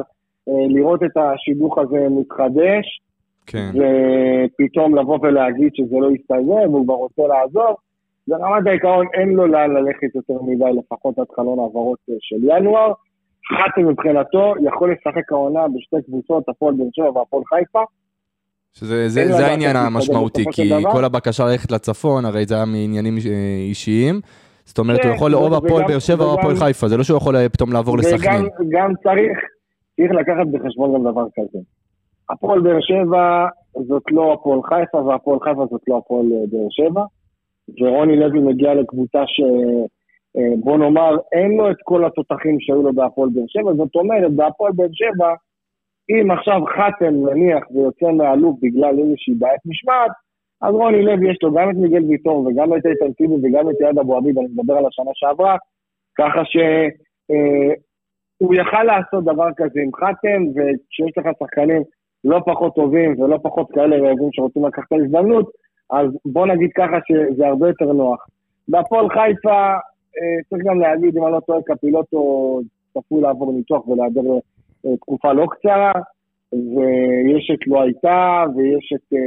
אה, 0.50 0.67
לראות 0.69 1.03
את 1.03 1.17
השידוך 1.17 1.77
הזה 1.77 2.07
מתחדש, 2.09 3.01
כן. 3.47 3.71
ופתאום 3.74 4.97
לבוא 4.97 5.19
ולהגיד 5.21 5.71
שזה 5.74 5.95
לא 6.00 6.12
יסתיים, 6.12 6.74
והוא 6.74 6.86
כבר 6.86 6.93
רוצה 6.93 7.21
לעזוב. 7.27 7.75
ברמת 8.27 8.67
העיקרון 8.67 9.05
אין 9.13 9.29
לו 9.29 9.47
לאן 9.47 9.71
ללכת 9.71 10.15
יותר 10.15 10.41
מדי, 10.41 10.79
לפחות 10.79 11.19
עד 11.19 11.25
חלון 11.36 11.59
העברות 11.59 12.00
של 12.19 12.36
ינואר. 12.43 12.91
חתם 13.47 13.88
מבחינתו 13.88 14.53
יכול 14.65 14.91
לשחק 14.91 15.31
העונה 15.31 15.67
בשתי 15.67 15.95
קבוצות, 16.05 16.50
הפועל 16.50 16.74
באר 16.74 16.88
שבע 16.91 17.19
והפועל 17.19 17.43
חיפה. 17.45 17.83
שזה 18.74 19.09
זה, 19.09 19.21
אין 19.21 19.31
זה 19.31 19.47
העניין 19.47 19.75
המשמעותי, 19.75 20.43
כי. 20.51 20.69
כל 20.91 21.05
הבקשה 21.05 21.45
ללכת 21.45 21.71
לצפון, 21.71 22.25
הרי 22.25 22.45
זה 22.45 22.55
היה 22.55 22.65
מעניינים 22.65 23.17
אה, 23.17 23.65
אישיים. 23.69 24.21
זאת 24.65 24.79
אומרת, 24.79 25.01
כן, 25.01 25.07
הוא 25.07 25.15
יכול 25.15 25.36
או 25.36 25.50
בהפועל 25.50 25.83
באר 25.88 26.00
שבע 26.00 26.25
או 26.25 26.36
בהפועל 26.36 26.55
חיפה, 26.55 26.88
זה 26.88 26.97
לא 26.97 27.03
שהוא 27.03 27.17
יכול 27.17 27.36
אה, 27.36 27.50
פתאום 27.50 27.74
לעבור 27.74 27.97
לסכנין. 27.97 28.41
וגם 28.41 28.50
גם 28.69 28.91
צריך, 29.03 29.38
צריך 29.95 30.12
לקחת 30.12 30.47
בחשבון 30.51 30.93
גם 30.93 31.12
דבר 31.12 31.25
כזה. 31.36 31.59
הפועל 32.29 32.62
באר 32.62 32.81
שבע 32.81 33.47
זאת 33.88 34.03
לא 34.12 34.33
הפועל 34.33 34.59
חיפה, 34.63 34.97
והפועל 34.97 35.39
חיפה 35.39 35.65
זאת 35.71 35.81
לא 35.88 35.97
הפועל 35.97 36.25
אה, 36.25 36.45
באר 36.51 36.67
שבע. 36.69 37.03
ורוני 37.81 38.15
לוי 38.19 38.39
מגיע 38.39 38.74
לקבוצה 38.74 39.24
ש... 39.27 39.41
בוא 40.59 40.77
נאמר, 40.77 41.17
אין 41.31 41.51
לו 41.57 41.71
את 41.71 41.75
כל 41.83 42.05
התותחים 42.05 42.57
שהיו 42.59 42.81
לו 42.83 42.93
בהפועל 42.93 43.29
באר 43.33 43.43
שבע, 43.47 43.74
זאת 43.74 43.95
אומרת, 43.95 44.31
בהפועל 44.36 44.71
באר 44.75 44.88
שבע, 44.93 45.33
אם 46.09 46.31
עכשיו 46.31 46.61
חתם 46.65 47.13
נניח 47.29 47.63
ויוצא 47.71 48.11
מהלופ 48.11 48.59
בגלל 48.61 48.99
איזושהי 48.99 49.33
בעיית 49.33 49.61
משמעת, 49.65 50.11
אז 50.61 50.73
רוני 50.73 51.01
לוי 51.01 51.31
יש 51.31 51.37
לו 51.43 51.53
גם 51.53 51.69
את 51.69 51.75
מיגל 51.75 52.03
ויטור 52.03 52.47
וגם 52.47 52.77
את 52.77 52.85
איתן 52.85 53.13
טיבי 53.13 53.35
וגם 53.43 53.69
את 53.69 53.75
יעד 53.81 53.97
אבו 53.97 54.17
עביד, 54.17 54.37
אני 54.37 54.47
מדבר 54.55 54.77
על 54.77 54.85
השנה 54.85 55.11
שעברה, 55.13 55.57
ככה 56.17 56.41
שהוא 56.45 58.55
יכל 58.55 58.83
לעשות 58.83 59.23
דבר 59.23 59.47
כזה 59.57 59.79
עם 59.81 59.91
חתם, 59.95 60.43
וכשיש 60.55 61.17
לך 61.17 61.27
שחקנים 61.39 61.83
לא 62.23 62.39
פחות 62.45 62.75
טובים 62.75 63.21
ולא 63.21 63.39
פחות 63.43 63.71
כאלה 63.71 63.97
רעבים 63.97 64.29
שרוצים 64.31 64.65
לקחת 64.65 64.87
את 64.87 64.91
ההזדמנות, 64.91 65.51
אז 65.91 66.07
בוא 66.25 66.47
נגיד 66.47 66.69
ככה 66.75 66.97
שזה 67.07 67.47
הרבה 67.47 67.67
יותר 67.67 67.93
נוח. 67.93 68.27
בהפועל 68.67 69.09
חיפה, 69.09 69.73
אה, 70.17 70.43
צריך 70.49 70.63
גם 70.65 70.79
להגיד, 70.79 71.17
אם 71.17 71.23
אני 71.23 71.33
לא 71.33 71.39
טועה, 71.39 71.61
קפילוטו 71.61 72.61
צפוי 72.93 73.21
לעבור 73.21 73.53
ניתוח 73.53 73.87
ולהיעדר 73.87 74.21
אה, 74.21 74.39
תקופה 75.00 75.34
לא 75.34 75.46
קצרה, 75.50 75.91
ויש 76.53 77.51
את 77.53 77.67
לא 77.67 77.81
הייתה, 77.81 78.43
ויש 78.55 78.93
את 78.96 79.13
אה, 79.13 79.19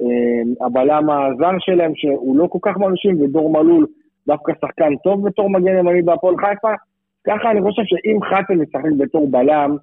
אה, 0.00 0.66
הבלם 0.66 1.10
הזר 1.10 1.56
שלהם, 1.58 1.92
שהוא 1.94 2.36
לא 2.36 2.46
כל 2.46 2.58
כך 2.62 2.76
מרשים, 2.76 3.20
ודור 3.20 3.50
מלול 3.50 3.86
דווקא 4.26 4.52
שחקן 4.60 4.96
טוב 5.04 5.26
בתור 5.28 5.50
מגן 5.50 5.78
ימני 5.78 6.02
בהפועל 6.02 6.34
חיפה. 6.36 6.72
ככה 7.26 7.50
אני 7.50 7.62
חושב 7.62 7.82
שאם 7.84 8.18
חתם 8.22 8.62
ישחק 8.62 8.92
בתור 8.98 9.28
בלם, 9.30 9.76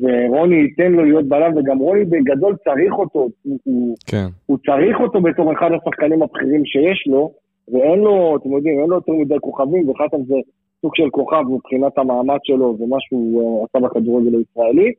ורוני 0.00 0.56
ייתן 0.56 0.92
לו 0.92 1.04
להיות 1.04 1.28
בלם, 1.28 1.56
וגם 1.56 1.78
רוני 1.78 2.04
בגדול 2.04 2.56
צריך 2.64 2.92
אותו, 2.92 3.28
הוא 3.64 3.96
כן. 4.06 4.26
הוא 4.46 4.58
צריך 4.66 5.00
אותו 5.00 5.20
בתור 5.20 5.52
אחד 5.52 5.70
השחקנים 5.72 6.22
הבכירים 6.22 6.64
שיש 6.64 7.04
לו, 7.06 7.32
ואין 7.72 7.98
לו, 7.98 8.36
אתם 8.36 8.52
יודעים, 8.52 8.80
אין 8.80 8.90
לו 8.90 8.94
יותר 8.94 9.12
מדי 9.12 9.34
כוכבים, 9.40 9.88
וחתם 9.88 10.22
זה 10.26 10.34
סוג 10.82 10.92
של 10.94 11.10
כוכב 11.10 11.42
מבחינת 11.50 11.98
המעמד 11.98 12.38
שלו 12.44 12.76
ומה 12.80 12.96
שהוא 13.00 13.42
אה, 13.42 13.64
עשה 13.64 13.86
בכדורגל 13.86 14.34
הישראלי. 14.38 14.92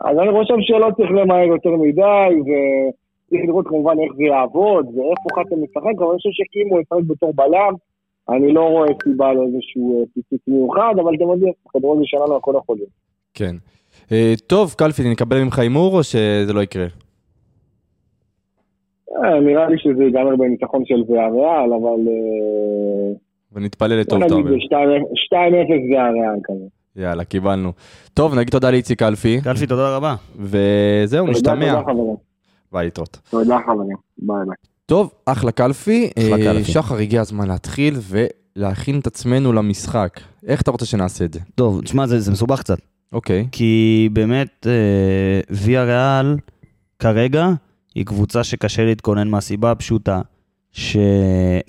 אז 0.00 0.18
אני 0.18 0.32
חושב 0.32 0.54
שלא 0.60 0.88
צריך 0.96 1.10
למהר 1.10 1.46
יותר 1.46 1.70
מדי, 1.76 2.30
וצריך 2.40 3.42
לראות 3.44 3.68
כמובן 3.68 3.96
איך 4.00 4.12
זה 4.16 4.22
יעבוד, 4.22 4.86
ואיפה 4.86 5.40
חתם 5.40 5.62
משחק, 5.62 5.96
אבל 5.98 6.08
אני 6.08 6.16
חושב 6.16 6.30
שאם 6.32 6.68
הוא 6.70 6.80
ישחק 6.80 7.02
בתור 7.06 7.32
בלם, 7.34 7.74
אני 8.28 8.52
לא 8.52 8.60
רואה 8.60 8.88
סיבה 9.02 9.32
לאיזשהו 9.32 10.00
אה, 10.00 10.04
פיצוץ 10.14 10.40
מיוחד, 10.48 10.94
אבל 11.02 11.14
אתם 11.14 11.28
יודעים, 11.28 11.52
בכדורגל 11.66 12.02
שלנו 12.04 12.36
הכל 12.36 12.54
יכול 12.62 12.76
להיות. 12.76 12.90
כן. 13.34 13.54
אה, 14.12 14.32
טוב, 14.46 14.74
קלפי, 14.78 15.02
נקבל 15.12 15.44
ממך 15.44 15.58
הימור 15.58 15.96
או 15.96 16.02
שזה 16.02 16.52
לא 16.52 16.60
יקרה? 16.60 16.86
אה, 19.24 19.40
נראה 19.40 19.68
לי 19.68 19.78
שזה 19.78 20.04
ייגמר 20.04 20.36
בניצחון 20.36 20.84
של 20.84 21.02
ויאריאל, 21.08 21.72
אבל... 21.72 22.00
ונתפלל 23.52 23.96
לטוב, 23.96 24.18
נגיד 24.18 24.32
אתה 24.32 24.34
אומר. 24.34 24.50
זה 24.50 24.56
2-0 24.56 25.92
ויה 25.92 26.00
ריאל 26.02 26.40
כזה. 26.44 26.64
יאללה, 26.96 27.24
קיבלנו. 27.24 27.72
טוב, 28.14 28.34
נגיד 28.34 28.50
תודה 28.50 28.70
לאיציק 28.70 28.98
קלפי, 28.98 29.40
קלפי, 29.44 29.66
תודה 29.66 29.96
רבה. 29.96 30.14
וזהו, 30.36 31.26
נשתמע. 31.26 31.70
תודה 31.70 31.82
חברים. 31.82 32.16
ביי, 32.72 32.84
להתראות. 32.84 33.18
תודה 33.30 33.58
חברים. 33.66 33.96
ביי 34.18 34.36
ביי. 34.46 34.56
טוב, 34.86 35.12
אחלה 35.26 35.52
קלפי. 35.52 36.10
אחלה 36.18 36.36
אה, 36.36 36.44
קלפי. 36.44 36.72
שחר, 36.72 36.96
הגיע 36.96 37.20
הזמן 37.20 37.48
להתחיל 37.48 37.94
ולהכין 38.56 38.98
את 38.98 39.06
עצמנו 39.06 39.52
למשחק. 39.52 40.20
איך 40.46 40.62
אתה 40.62 40.70
רוצה 40.70 40.86
שנעשה 40.86 41.24
את 41.24 41.32
זה? 41.32 41.40
טוב, 41.54 41.80
תשמע, 41.80 42.06
זה, 42.06 42.20
זה 42.20 42.32
מסובך 42.32 42.60
קצת. 42.60 42.78
אוקיי. 43.12 43.46
כי 43.52 44.08
באמת, 44.12 44.66
אה, 44.66 45.40
ויה 45.50 45.84
ריאל 45.84 46.36
כרגע 46.98 47.48
היא 47.94 48.06
קבוצה 48.06 48.44
שקשה 48.44 48.84
להתכונן 48.84 49.28
מהסיבה 49.28 49.70
הפשוטה, 49.70 50.20
ש... 50.72 50.96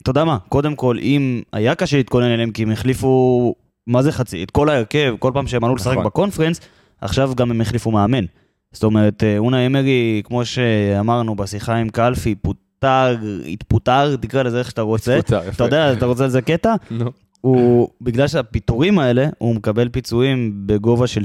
אתה 0.01 0.10
יודע 0.10 0.24
מה, 0.24 0.38
קודם 0.50 0.75
כל, 0.75 0.98
אם 1.01 1.41
היה 1.53 1.75
קשה 1.75 1.98
להתכונן 1.98 2.25
אליהם, 2.25 2.51
כי 2.51 2.63
הם 2.63 2.72
החליפו, 2.72 3.55
מה 3.88 4.01
זה 4.01 4.12
חצי? 4.12 4.43
את 4.43 4.51
כל 4.51 4.70
ההרכב, 4.70 5.15
כל 5.20 5.31
פעם 5.34 5.48
שהם 5.48 5.63
עלו 5.63 5.75
לשחק 5.75 5.91
נכון. 5.91 6.05
בקונפרנס, 6.05 6.60
עכשיו 7.01 7.31
גם 7.36 7.51
הם 7.51 7.62
החליפו 7.62 7.91
מאמן. 7.91 8.25
זאת 8.72 8.84
אומרת, 8.84 9.24
אה, 9.24 9.38
אונה 9.38 9.65
אמרי, 9.65 10.22
כמו 10.25 10.46
שאמרנו 10.46 11.36
בשיחה 11.36 11.75
עם 11.75 11.89
קלפי, 11.89 12.36
פוטר, 12.36 13.17
התפוטר, 13.48 14.15
תקרא 14.15 14.43
לזה 14.43 14.60
איך 14.60 14.70
שאתה 14.70 14.81
רוצה. 14.81 15.17
יפה. 15.17 15.38
אתה 15.55 15.63
יודע, 15.63 15.93
אתה 15.93 16.05
רוצה 16.05 16.25
לזה 16.25 16.41
קטע? 16.41 16.75
נו. 16.91 17.12
הוא, 17.41 17.89
בגלל 18.01 18.27
שהפיטורים 18.27 19.00
האלה, 19.00 19.27
הוא 19.38 19.55
מקבל 19.55 19.89
פיצויים 19.89 20.53
בגובה 20.65 21.08
של 21.08 21.22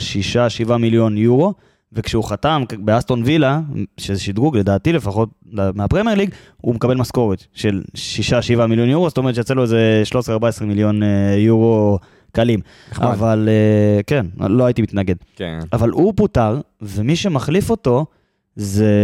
6-7 0.69 0.77
מיליון 0.77 1.19
יורו, 1.19 1.55
וכשהוא 1.93 2.25
חתם 2.25 2.63
באסטון 2.79 3.23
וילה, 3.23 3.61
שזה 3.97 4.21
שדרוג 4.21 4.57
לדעתי 4.57 4.93
לפחות 4.93 5.29
מהפרמייר 5.53 6.17
ליג, 6.17 6.31
הוא 6.57 6.75
מקבל 6.75 6.97
משכורת 6.97 7.47
של 7.53 7.83
6-7 8.59 8.67
מיליון 8.67 8.89
יורו, 8.89 9.09
זאת 9.09 9.19
אומרת 9.19 9.35
שיצא 9.35 9.55
לו 9.55 9.63
איזה 9.63 10.03
13-14 10.61 10.65
מיליון 10.65 11.03
אה, 11.03 11.35
יורו 11.39 11.99
קלים. 12.33 12.61
נחמד. 12.93 13.07
אבל 13.07 13.49
אה, 13.49 14.03
כן, 14.07 14.27
לא 14.39 14.65
הייתי 14.65 14.83
מתנגד. 14.83 15.15
כן. 15.37 15.59
אבל 15.73 15.91
הוא 15.91 16.13
פוטר, 16.17 16.61
ומי 16.83 17.17
שמחליף 17.17 17.71
אותו 17.71 18.07
זה, 18.57 18.95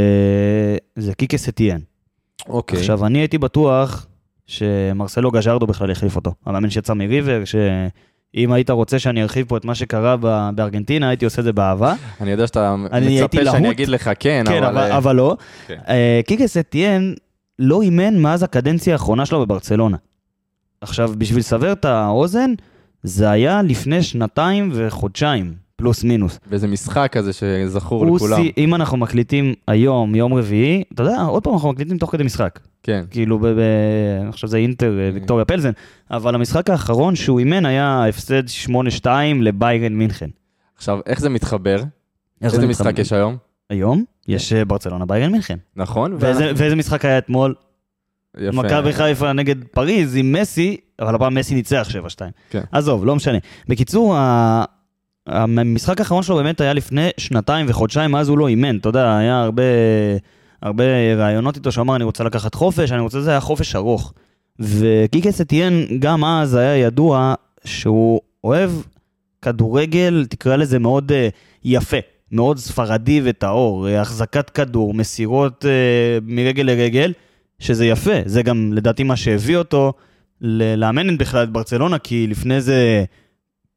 זה 0.97 1.15
קיקה 1.15 1.37
סטיאן. 1.37 1.79
אוקיי. 2.49 2.79
עכשיו, 2.79 3.07
אני 3.07 3.19
הייתי 3.19 3.39
בטוח 3.39 4.07
שמרסלו 4.47 5.31
גז'רדו 5.31 5.67
בכלל 5.67 5.91
יחליף 5.91 6.17
אותו. 6.17 6.35
המאמן 6.47 6.71
שיצא 6.71 6.95
מריבר, 6.95 7.43
שאם 8.37 8.53
היית 8.53 8.71
רוצה 8.71 8.99
שאני 8.99 9.23
ארחיב 9.23 9.47
פה 9.49 9.57
את 9.57 9.65
מה 9.65 9.75
שקרה 9.75 10.17
בארגנטינה, 10.55 11.09
הייתי 11.09 11.25
עושה 11.25 11.41
את 11.41 11.45
זה 11.45 11.53
באהבה. 11.53 11.95
אני 12.21 12.31
יודע 12.31 12.47
שאתה 12.47 12.75
אני 12.93 13.23
מצפה 13.23 13.45
שאני. 13.45 13.71
אגיד 13.71 13.89
לך 13.89 14.11
כן, 14.21 14.45
כן, 14.49 14.65
אבל, 14.65 14.79
אה, 14.79 14.97
אבל 14.97 15.17
לא. 15.17 15.37
כן. 15.67 15.79
אה, 15.89 16.21
קיקה 16.27 16.47
סטיאן 16.47 17.13
לא 17.59 17.83
אימן 17.83 18.19
מאז 18.19 18.43
הקדנציה 18.43 18.93
האחרונה 18.93 19.27
שלו 19.27 19.41
בברצלונה. 19.41 19.97
עכשיו, 20.81 21.13
בשביל 21.19 21.39
לסבר 21.39 21.73
את 21.73 21.85
האוזן, 21.85 22.51
זה 23.03 23.31
היה 23.31 23.63
לפני 23.63 24.03
שנתיים 24.03 24.71
וחודשיים, 24.75 25.55
פלוס 25.83 26.05
מינוס. 26.05 26.39
וזה 26.49 26.67
משחק 26.67 27.09
כזה 27.13 27.33
שזכור 27.33 28.05
הוא 28.07 28.17
לכולם. 28.17 28.37
סי- 28.43 28.53
אם 28.59 28.75
אנחנו 28.75 28.97
מקליטים 28.97 29.55
היום, 29.69 30.15
יום 30.15 30.35
רביעי, 30.35 30.83
אתה 30.95 31.03
יודע, 31.03 31.23
עוד 31.23 31.45
פעם 31.45 31.53
אנחנו 31.55 31.73
מקליטים 31.73 31.99
תוך 31.99 32.11
כדי 32.13 32.25
משחק. 32.25 32.59
כן. 32.83 33.05
כאילו, 33.11 33.39
ב- 33.39 33.47
ב- 33.47 33.59
אני 34.23 34.33
חושב 34.33 34.47
שזה 34.47 34.57
אינטר, 34.57 34.99
אה, 35.01 35.11
ויקטוריה 35.15 35.45
פלזן, 35.45 35.71
אבל 36.11 36.35
המשחק 36.35 36.71
האחרון 36.71 37.17
שהוא 37.17 37.39
אימן 37.39 37.67
היה 37.67 38.05
הפסד 38.09 38.43
8-2 38.49 39.07
לביירן 39.43 39.93
מינכן. 39.93 40.29
עכשיו, 40.77 40.99
איך 41.07 41.21
זה 41.21 41.29
מתחבר? 41.29 41.77
איך 41.77 41.85
איזה 42.53 42.61
זה 42.61 42.67
משחק 42.67 42.87
מתחבר? 42.87 43.01
יש 43.01 43.13
היום? 43.13 43.37
היום 43.71 44.05
יש 44.29 44.53
אה, 44.53 44.65
ברצלונה 44.65 45.07
ביירן 45.07 45.33
מינכן. 45.33 45.57
נכון? 45.77 46.17
ואיזה 46.21 46.53
ואיזה 46.57 46.77
משחק 46.77 47.05
היה 47.05 47.19
אתמול? 47.19 47.55
יפה. 48.39 48.51
מכבי 48.63 48.93
חיפה 48.93 49.33
נגד 49.33 49.65
פריז 49.65 50.17
עם 50.17 50.33
מסי, 50.33 50.77
אבל 51.01 51.15
הפעם 51.15 51.35
מסי 51.35 51.55
ניצח 51.55 51.89
7-2. 51.91 51.95
כן. 52.51 52.61
עזוב, 52.73 53.05
לא 53.07 53.17
משנה. 53.17 53.39
בקיצור, 53.69 54.17
המשחק 55.27 56.01
האחרון 56.01 56.23
שלו 56.23 56.37
באמת 56.37 56.61
היה 56.61 56.73
לפני 56.73 57.09
שנתיים 57.17 57.67
וחודשיים, 57.69 58.15
אז 58.17 58.29
הוא 58.29 58.39
לא 58.39 58.49
אימן, 58.49 58.77
אתה 58.77 58.89
יודע, 58.89 59.17
היה 59.17 59.43
הרבה, 59.43 59.63
הרבה 60.63 60.85
ראיונות 61.17 61.57
איתו, 61.57 61.73
שאמר, 61.73 61.97
אני 61.97 62.05
רוצה 62.05 62.25
לקחת 62.25 62.55
חופש, 62.55 62.93
אני 62.93 63.01
רוצה, 63.01 63.21
זה 63.21 63.31
היה 63.31 63.41
חופש 63.41 63.77
ארוך. 63.77 64.13
וקיקס 64.61 65.41
אתיין, 65.41 65.87
גם 65.99 66.25
אז 66.25 66.55
היה 66.55 66.77
ידוע 66.77 67.35
שהוא 67.65 68.21
אוהב 68.45 68.71
כדורגל, 69.43 70.27
תקרא 70.29 70.57
לזה 70.57 70.79
מאוד 70.79 71.13
uh, 71.13 71.15
יפה, 71.65 71.97
מאוד 72.33 72.59
ספרדי 72.59 73.21
וטהור, 73.25 73.89
אה, 73.89 74.01
החזקת 74.01 74.51
כדור, 74.51 74.95
מסירות 74.95 75.65
uh, 75.65 76.25
מרגל 76.27 76.63
לרגל, 76.63 77.13
שזה 77.59 77.87
יפה, 77.87 78.15
זה 78.25 78.43
גם 78.43 78.73
לדעתי 78.73 79.03
מה 79.03 79.17
שהביא 79.17 79.57
אותו 79.57 79.93
לאמן 80.77 81.19
בכלל 81.19 81.43
את 81.43 81.51
ברצלונה, 81.51 81.99
כי 81.99 82.27
לפני 82.27 82.61
זה 82.61 83.05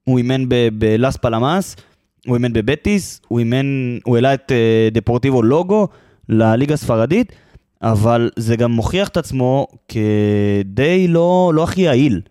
הוא 0.06 0.18
אימן 0.18 0.44
בלאס 0.74 1.18
פלמאס, 1.18 1.76
הוא 2.28 2.36
אימן 2.36 2.54
בבטיס, 2.54 3.22
הוא 3.28 3.40
אימן, 3.40 3.66
הוא 4.04 4.16
העלה 4.16 4.34
את 4.34 4.52
uh, 4.52 4.94
דפורטיבו 4.94 5.44
לוגו 5.44 5.88
לליגה 6.30 6.74
הספרדית, 6.74 7.32
אבל 7.82 8.30
זה 8.36 8.56
גם 8.56 8.72
מוכיח 8.72 9.08
את 9.08 9.18
עצמו 9.18 9.68
כדי 9.88 11.08
לא, 11.08 11.52
לא 11.56 11.64
הכי 11.64 11.82
יעיל. 11.82 12.22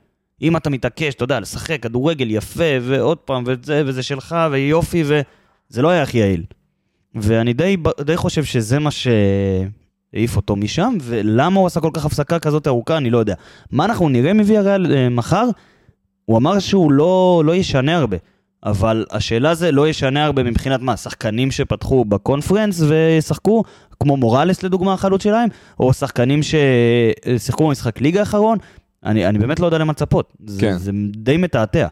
אם 0.43 0.57
אתה 0.57 0.71
מתעקש, 0.71 1.15
אתה 1.15 1.25
יודע, 1.25 1.41
לשחק 1.41 1.83
כדורגל 1.83 2.31
יפה, 2.31 2.65
ועוד 2.83 3.19
פעם, 3.19 3.45
וזה, 3.47 3.83
וזה 3.87 4.03
שלך, 4.03 4.37
ויופי, 4.51 5.03
וזה 5.07 5.83
לא 5.83 5.89
היה 5.89 6.03
הכי 6.03 6.19
יעיל. 6.19 6.43
ואני 7.15 7.53
די, 7.53 7.77
די 8.01 8.17
חושב 8.17 8.45
שזה 8.45 8.79
מה 8.79 8.91
שהעיף 8.91 10.37
אותו 10.37 10.57
משם, 10.57 10.95
ולמה 11.01 11.61
הוא 11.61 11.67
עשה 11.67 11.81
כל 11.81 11.91
כך 11.93 12.05
הפסקה 12.05 12.39
כזאת 12.39 12.67
ארוכה, 12.67 12.97
אני 12.97 13.11
לא 13.11 13.19
יודע. 13.19 13.35
מה 13.71 13.85
אנחנו 13.85 14.09
נראה 14.09 14.33
מוויה 14.33 14.61
ריאל 14.61 14.93
אה, 14.95 15.09
מחר? 15.09 15.49
הוא 16.25 16.39
אמר 16.39 16.59
שהוא 16.59 16.93
לא, 16.93 17.43
לא 17.45 17.55
ישנה 17.55 17.97
הרבה. 17.97 18.17
אבל 18.65 19.05
השאלה 19.11 19.55
זה 19.55 19.73
לא 19.73 19.89
ישנה 19.89 20.25
הרבה 20.25 20.43
מבחינת 20.43 20.81
מה, 20.81 20.97
שחקנים 20.97 21.51
שפתחו 21.51 22.05
בקונפרנס 22.05 22.81
וישחקו, 22.81 23.63
כמו 24.01 24.17
מוראלס 24.17 24.63
לדוגמה 24.63 24.93
החלוץ 24.93 25.23
שלהם, 25.23 25.49
או 25.81 25.93
שחקנים 25.93 26.41
ששיחקו 26.43 27.67
במשחק 27.69 28.01
ליגה 28.01 28.21
האחרון, 28.21 28.59
אני, 29.05 29.27
אני 29.27 29.39
באמת 29.39 29.61
לא 29.61 29.67
יודע 29.67 29.79
למה 29.79 29.93
לצפות, 29.93 30.33
זה, 30.47 30.61
כן. 30.61 30.79
זה 30.79 30.93
די 31.17 31.37
מתעתע. 31.37 31.87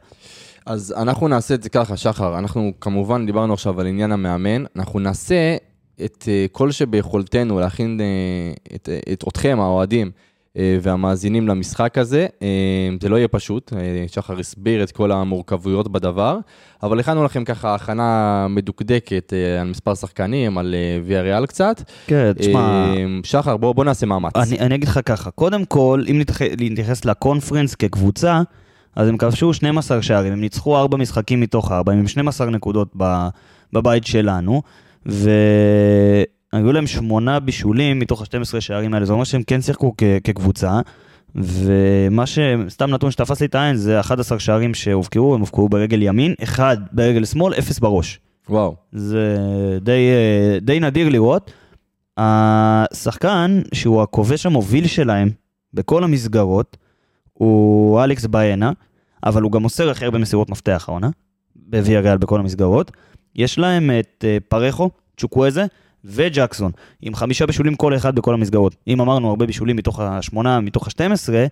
אז 0.66 0.94
אנחנו 0.96 1.28
נעשה 1.28 1.54
את 1.54 1.62
זה 1.62 1.68
ככה, 1.68 1.96
שחר, 1.96 2.38
אנחנו 2.38 2.72
כמובן 2.80 3.26
דיברנו 3.26 3.52
עכשיו 3.52 3.80
על 3.80 3.86
עניין 3.86 4.12
המאמן, 4.12 4.64
אנחנו 4.76 4.98
נעשה 4.98 5.56
את 6.04 6.24
אה, 6.28 6.46
כל 6.52 6.70
שביכולתנו 6.70 7.60
להכין 7.60 8.00
אה, 8.00 8.74
את, 8.74 8.88
את 9.12 9.24
אתכם, 9.28 9.58
האוהדים 9.60 10.06
אה, 10.06 10.31
והמאזינים 10.82 11.48
למשחק 11.48 11.98
הזה. 11.98 12.26
אה, 12.42 12.48
זה 13.02 13.08
לא 13.08 13.16
יהיה 13.16 13.28
פשוט, 13.28 13.72
אה, 13.76 13.78
שחר 14.08 14.38
הסביר 14.38 14.82
את 14.82 14.90
כל 14.92 15.12
המורכבויות 15.12 15.88
בדבר, 15.92 16.38
אבל 16.82 17.00
הכנו 17.00 17.24
לכם 17.24 17.44
ככה 17.44 17.74
הכנה 17.74 18.46
מדוקדקת 18.50 19.32
אה, 19.32 19.60
על 19.60 19.68
מספר 19.68 19.94
שחקנים, 19.94 20.58
על 20.58 20.74
אה, 20.74 20.98
ויה 21.04 21.22
ריאל 21.22 21.46
קצת. 21.46 21.82
כן, 22.06 22.32
תשמע, 22.38 22.60
אה, 22.96 23.04
שחר, 23.24 23.56
בוא, 23.56 23.72
בוא 23.74 23.84
נעשה 23.84 24.06
מאמץ. 24.06 24.32
אני, 24.36 24.58
אני 24.58 24.74
אגיד 24.74 24.88
לך 24.88 25.00
ככה, 25.06 25.30
קודם 25.30 25.64
כל, 25.64 26.04
אם 26.10 26.18
נתייח- 26.20 26.42
נתייחס 26.60 27.04
לקונפרנס 27.04 27.74
כקבוצה, 27.74 28.42
אז 28.96 29.08
הם 29.08 29.16
כבשו 29.16 29.54
12 29.54 30.02
שערים, 30.02 30.32
הם 30.32 30.40
ניצחו 30.40 30.76
4 30.78 30.96
משחקים 30.96 31.40
מתוך 31.40 31.72
4, 31.72 31.92
הם 31.92 31.98
עם 31.98 32.08
12 32.08 32.50
נקודות 32.50 32.92
בבית 33.72 34.06
שלנו, 34.06 34.62
והיו 36.52 36.72
להם 36.72 36.86
8 36.86 37.40
בישולים 37.40 37.98
מתוך 37.98 38.22
ה-12 38.22 38.60
שערים 38.60 38.94
האלה, 38.94 39.06
זה 39.06 39.12
אומר 39.12 39.24
שהם 39.24 39.42
כן 39.42 39.60
שיחקו 39.60 39.94
כ- 39.98 40.02
כקבוצה, 40.24 40.80
ומה 41.34 42.26
ש... 42.26 42.38
סתם 42.68 42.90
נתון 42.90 43.10
שתפס 43.10 43.40
לי 43.40 43.46
את 43.46 43.54
העין 43.54 43.76
זה 43.76 44.00
11 44.00 44.38
שערים 44.38 44.74
שהובקעו, 44.74 45.34
הם 45.34 45.40
הובקעו 45.40 45.68
ברגל 45.68 46.02
ימין, 46.02 46.34
אחד 46.42 46.76
ברגל 46.92 47.24
שמאל, 47.24 47.54
אפס 47.54 47.78
בראש. 47.78 48.20
וואו. 48.48 48.76
זה 48.92 49.38
די, 49.80 50.10
אה, 50.10 50.58
די 50.60 50.80
נדיר 50.80 51.08
לראות. 51.08 51.52
השחקן 52.16 53.62
שהוא 53.74 54.02
הכובש 54.02 54.46
המוביל 54.46 54.86
שלהם 54.86 55.30
בכל 55.74 56.04
המסגרות 56.04 56.76
הוא 57.32 58.04
אלכס 58.04 58.26
באנה, 58.26 58.72
אבל 59.24 59.42
הוא 59.42 59.52
גם 59.52 59.62
מוסר 59.62 59.90
הכי 59.90 60.04
הרבה 60.04 60.18
מסירות 60.18 60.50
מפתח 60.50 60.84
העונה, 60.88 61.10
בוויה 61.56 62.00
ריאל 62.00 62.18
בכל 62.18 62.40
המסגרות. 62.40 62.90
יש 63.36 63.58
להם 63.58 63.90
את 64.00 64.24
אה, 64.28 64.38
פרחו, 64.48 64.90
צ'וקוויזה 65.16 65.66
וג'קסון, 66.04 66.72
עם 67.02 67.14
חמישה 67.14 67.46
בישולים 67.46 67.74
כל 67.74 67.96
אחד 67.96 68.14
בכל 68.14 68.34
המסגרות. 68.34 68.76
אם 68.88 69.00
אמרנו 69.00 69.28
הרבה 69.28 69.46
בישולים 69.46 69.76
מתוך 69.76 70.00
השמונה, 70.00 70.60
מתוך 70.60 70.86
השתים 70.86 71.12
עשרה, 71.12 71.46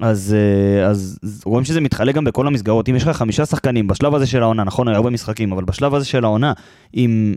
אז, 0.00 0.36
אה, 0.38 0.86
אז 0.86 1.18
רואים 1.44 1.64
שזה 1.64 1.80
מתחלק 1.80 2.14
גם 2.14 2.24
בכל 2.24 2.46
המסגרות. 2.46 2.88
אם 2.88 2.96
יש 2.96 3.02
לך 3.02 3.16
חמישה 3.16 3.46
שחקנים 3.46 3.86
בשלב 3.86 4.14
הזה 4.14 4.26
של 4.26 4.42
העונה, 4.42 4.64
נכון, 4.64 4.88
הרבה 4.88 5.10
משחקים, 5.10 5.52
אבל 5.52 5.64
בשלב 5.64 5.94
הזה 5.94 6.04
של 6.04 6.24
העונה, 6.24 6.52
עם 6.92 7.34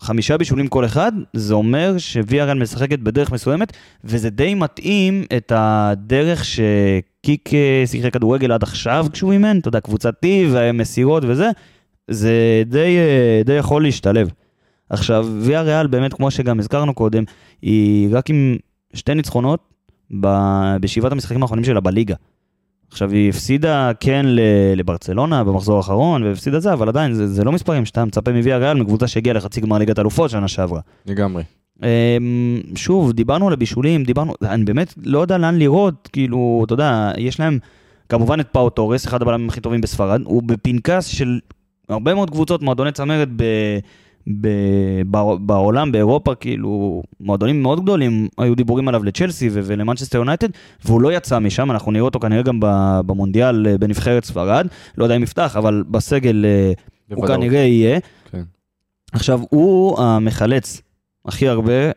חמישה 0.00 0.36
בישולים 0.36 0.68
כל 0.68 0.84
אחד, 0.84 1.12
זה 1.32 1.54
אומר 1.54 1.98
שוויה 1.98 2.44
ריאל 2.44 2.58
משחקת 2.58 2.98
בדרך 2.98 3.32
מסוימת, 3.32 3.72
וזה 4.04 4.30
די 4.30 4.54
מתאים 4.54 5.24
את 5.36 5.52
הדרך 5.54 6.44
שקיק 6.44 7.54
אה, 7.54 7.82
שיחק 7.86 8.12
כדורגל 8.12 8.52
עד 8.52 8.62
עכשיו 8.62 9.06
כשהוא 9.12 9.32
אימן, 9.32 9.58
אתה 9.58 9.68
יודע, 9.68 9.80
קבוצתי 9.80 10.48
ומסירות 10.50 11.22
וזה, 11.26 11.50
זה 12.10 12.62
די, 12.66 12.96
אה, 12.98 13.42
די 13.44 13.52
יכול 13.52 13.82
להשתלב. 13.82 14.30
עכשיו, 14.90 15.26
ויה 15.40 15.62
ריאל 15.62 15.86
באמת, 15.86 16.12
כמו 16.14 16.30
שגם 16.30 16.58
הזכרנו 16.58 16.94
קודם, 16.94 17.24
היא 17.62 18.08
רק 18.12 18.30
עם 18.30 18.56
שתי 18.94 19.14
ניצחונות 19.14 19.60
ב- 20.20 20.76
בשבעת 20.80 21.12
המשחקים 21.12 21.42
האחרונים 21.42 21.64
שלה 21.64 21.80
בליגה. 21.80 22.14
עכשיו, 22.90 23.10
היא 23.10 23.30
הפסידה 23.30 23.90
כן 24.00 24.26
לברצלונה 24.76 25.44
במחזור 25.44 25.76
האחרון, 25.76 26.22
והפסידה 26.22 26.60
זה, 26.60 26.72
אבל 26.72 26.88
עדיין, 26.88 27.14
זה, 27.14 27.26
זה 27.26 27.44
לא 27.44 27.52
מספרים 27.52 27.84
שאתה 27.84 28.04
מצפה 28.04 28.32
מוויה 28.32 28.58
ריאל 28.58 28.76
מקבוצה 28.76 29.06
שהגיעה 29.06 29.36
לחצי 29.36 29.60
גמר 29.60 29.78
ליגת 29.78 29.98
אלופות 29.98 30.30
שנה 30.30 30.48
שעברה. 30.48 30.80
לגמרי. 31.06 31.42
אמ, 31.82 32.60
שוב, 32.74 33.12
דיברנו 33.12 33.46
על 33.46 33.52
הבישולים, 33.52 34.04
דיברנו, 34.04 34.34
אני 34.42 34.64
באמת 34.64 34.94
לא 35.04 35.18
יודע 35.18 35.38
לאן 35.38 35.58
לראות, 35.58 36.08
כאילו, 36.12 36.62
אתה 36.66 36.74
יודע, 36.74 37.12
יש 37.18 37.40
להם 37.40 37.58
כמובן 38.08 38.40
את 38.40 38.48
פאו 38.52 38.70
תורס, 38.70 39.06
אחד 39.06 39.22
הבלמים 39.22 39.48
הכי 39.48 39.60
טובים 39.60 39.80
בספרד, 39.80 40.20
הוא 40.24 40.42
בפנקס 40.42 41.06
של 41.06 41.38
הרבה 41.88 42.14
מאוד 42.14 42.30
קבוצות, 42.30 42.62
מועדוני 42.62 42.92
צמרת 42.92 43.28
ב, 43.36 43.44
בעולם, 45.40 45.92
באירופה, 45.92 46.34
כאילו, 46.34 47.02
מועדונים 47.20 47.62
מאוד 47.62 47.82
גדולים, 47.82 48.28
היו 48.38 48.54
דיבורים 48.54 48.88
עליו 48.88 49.04
לצ'לסי 49.04 49.48
ו- 49.52 49.60
ולמנצ'סטר 49.64 50.18
יונייטד, 50.18 50.48
והוא 50.84 51.00
לא 51.00 51.12
יצא 51.12 51.38
משם, 51.38 51.70
אנחנו 51.70 51.92
נראה 51.92 52.04
אותו 52.04 52.20
כנראה 52.20 52.42
גם 52.42 52.60
במונדיאל 53.06 53.66
אה, 53.66 53.78
בנבחרת 53.78 54.24
ספרד, 54.24 54.66
לא 54.98 55.04
יודע 55.04 55.16
אם 55.16 55.22
יפתח, 55.22 55.56
אבל 55.56 55.84
בסגל 55.90 56.44
אה, 56.44 56.72
הוא. 57.14 57.26
כנראה 57.26 57.58
יהיה. 57.58 57.98
כן. 58.30 58.42
עכשיו, 59.12 59.40
הוא 59.50 60.00
המחלץ 60.00 60.82
הכי 61.26 61.48
הרבה 61.48 61.90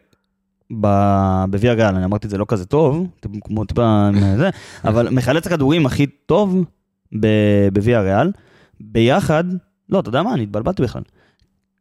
ב- 0.82 1.46
בוויה 1.50 1.74
ריאל, 1.74 1.96
אני 1.96 2.06
אמרתי 2.06 2.26
את 2.26 2.32
זה 2.32 2.38
לא 2.38 2.46
כזה 2.48 2.66
טוב, 2.66 3.08
כמו 3.44 3.66
טיפה 3.66 4.10
זה, 4.38 4.50
אבל 4.90 5.10
מחלץ 5.10 5.48
הכדורים 5.48 5.86
הכי 5.86 6.06
טוב 6.06 6.66
בוויה 7.74 8.02
ריאל, 8.02 8.32
ביחד, 8.80 9.44
לא, 9.90 10.00
אתה 10.00 10.10
יודע 10.10 10.24
מה, 10.24 10.34
אני 10.34 10.44
התבלבלתי 10.44 10.82
בכלל. 10.82 11.02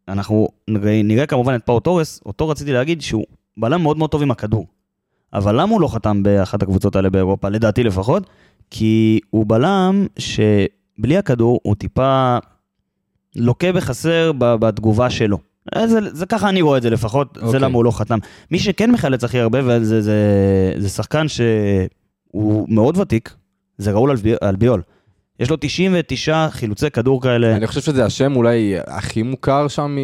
אנחנו 0.08 0.48
נראה, 0.68 1.00
נראה 1.04 1.26
כמובן 1.26 1.54
את 1.54 1.62
פאו 1.66 1.80
תורס, 1.80 2.20
אותו 2.26 2.48
רציתי 2.48 2.72
להגיד 2.72 3.02
שהוא 3.02 3.24
בלם 3.56 3.82
מאוד 3.82 3.98
מאוד 3.98 4.10
טוב 4.10 4.22
עם 4.22 4.30
הכדור. 4.30 4.66
אבל 5.32 5.60
למה 5.60 5.72
הוא 5.72 5.80
לא 5.80 5.88
חתם 5.88 6.22
באחת 6.22 6.62
הקבוצות 6.62 6.96
האלה 6.96 7.10
באירופה, 7.10 7.48
לדעתי 7.48 7.84
לפחות? 7.84 8.26
כי 8.70 9.20
הוא 9.30 9.44
בלם 9.48 10.06
שבלי 10.18 11.16
הכדור 11.16 11.60
הוא 11.62 11.74
טיפה 11.74 12.38
לוקה 13.36 13.72
בחסר 13.72 14.32
בתגובה 14.38 15.10
שלו. 15.10 15.38
אה, 15.76 15.88
זה, 15.88 15.98
זה 16.12 16.26
ככה 16.26 16.48
אני 16.48 16.62
רואה 16.62 16.78
את 16.78 16.82
זה 16.82 16.90
לפחות, 16.90 17.36
okay. 17.36 17.40
זה 17.40 17.46
אוקיי. 17.46 17.60
למה 17.60 17.76
הוא 17.76 17.84
לא 17.84 17.90
חתם. 17.90 18.18
מי 18.50 18.58
שכן 18.58 18.90
מחלץ 18.90 19.24
הכי 19.24 19.38
הרבה, 19.38 19.58
וזה 19.64 20.02
זה, 20.02 20.14
זה 20.76 20.88
שחקן 20.88 21.26
שהוא 21.28 22.66
מאוד 22.68 22.98
ותיק, 22.98 23.34
זה 23.78 23.92
ראול 23.92 24.10
אלבי- 24.10 24.34
אלביול. 24.42 24.82
יש 25.40 25.50
לו 25.50 25.56
99 25.60 26.48
חילוצי 26.50 26.90
כדור 26.90 27.22
כאלה. 27.22 27.56
אני 27.56 27.66
חושב 27.66 27.80
שזה 27.80 28.04
השם 28.04 28.36
אולי 28.36 28.74
הכי 28.86 29.22
מוכר 29.22 29.68
שם 29.68 29.96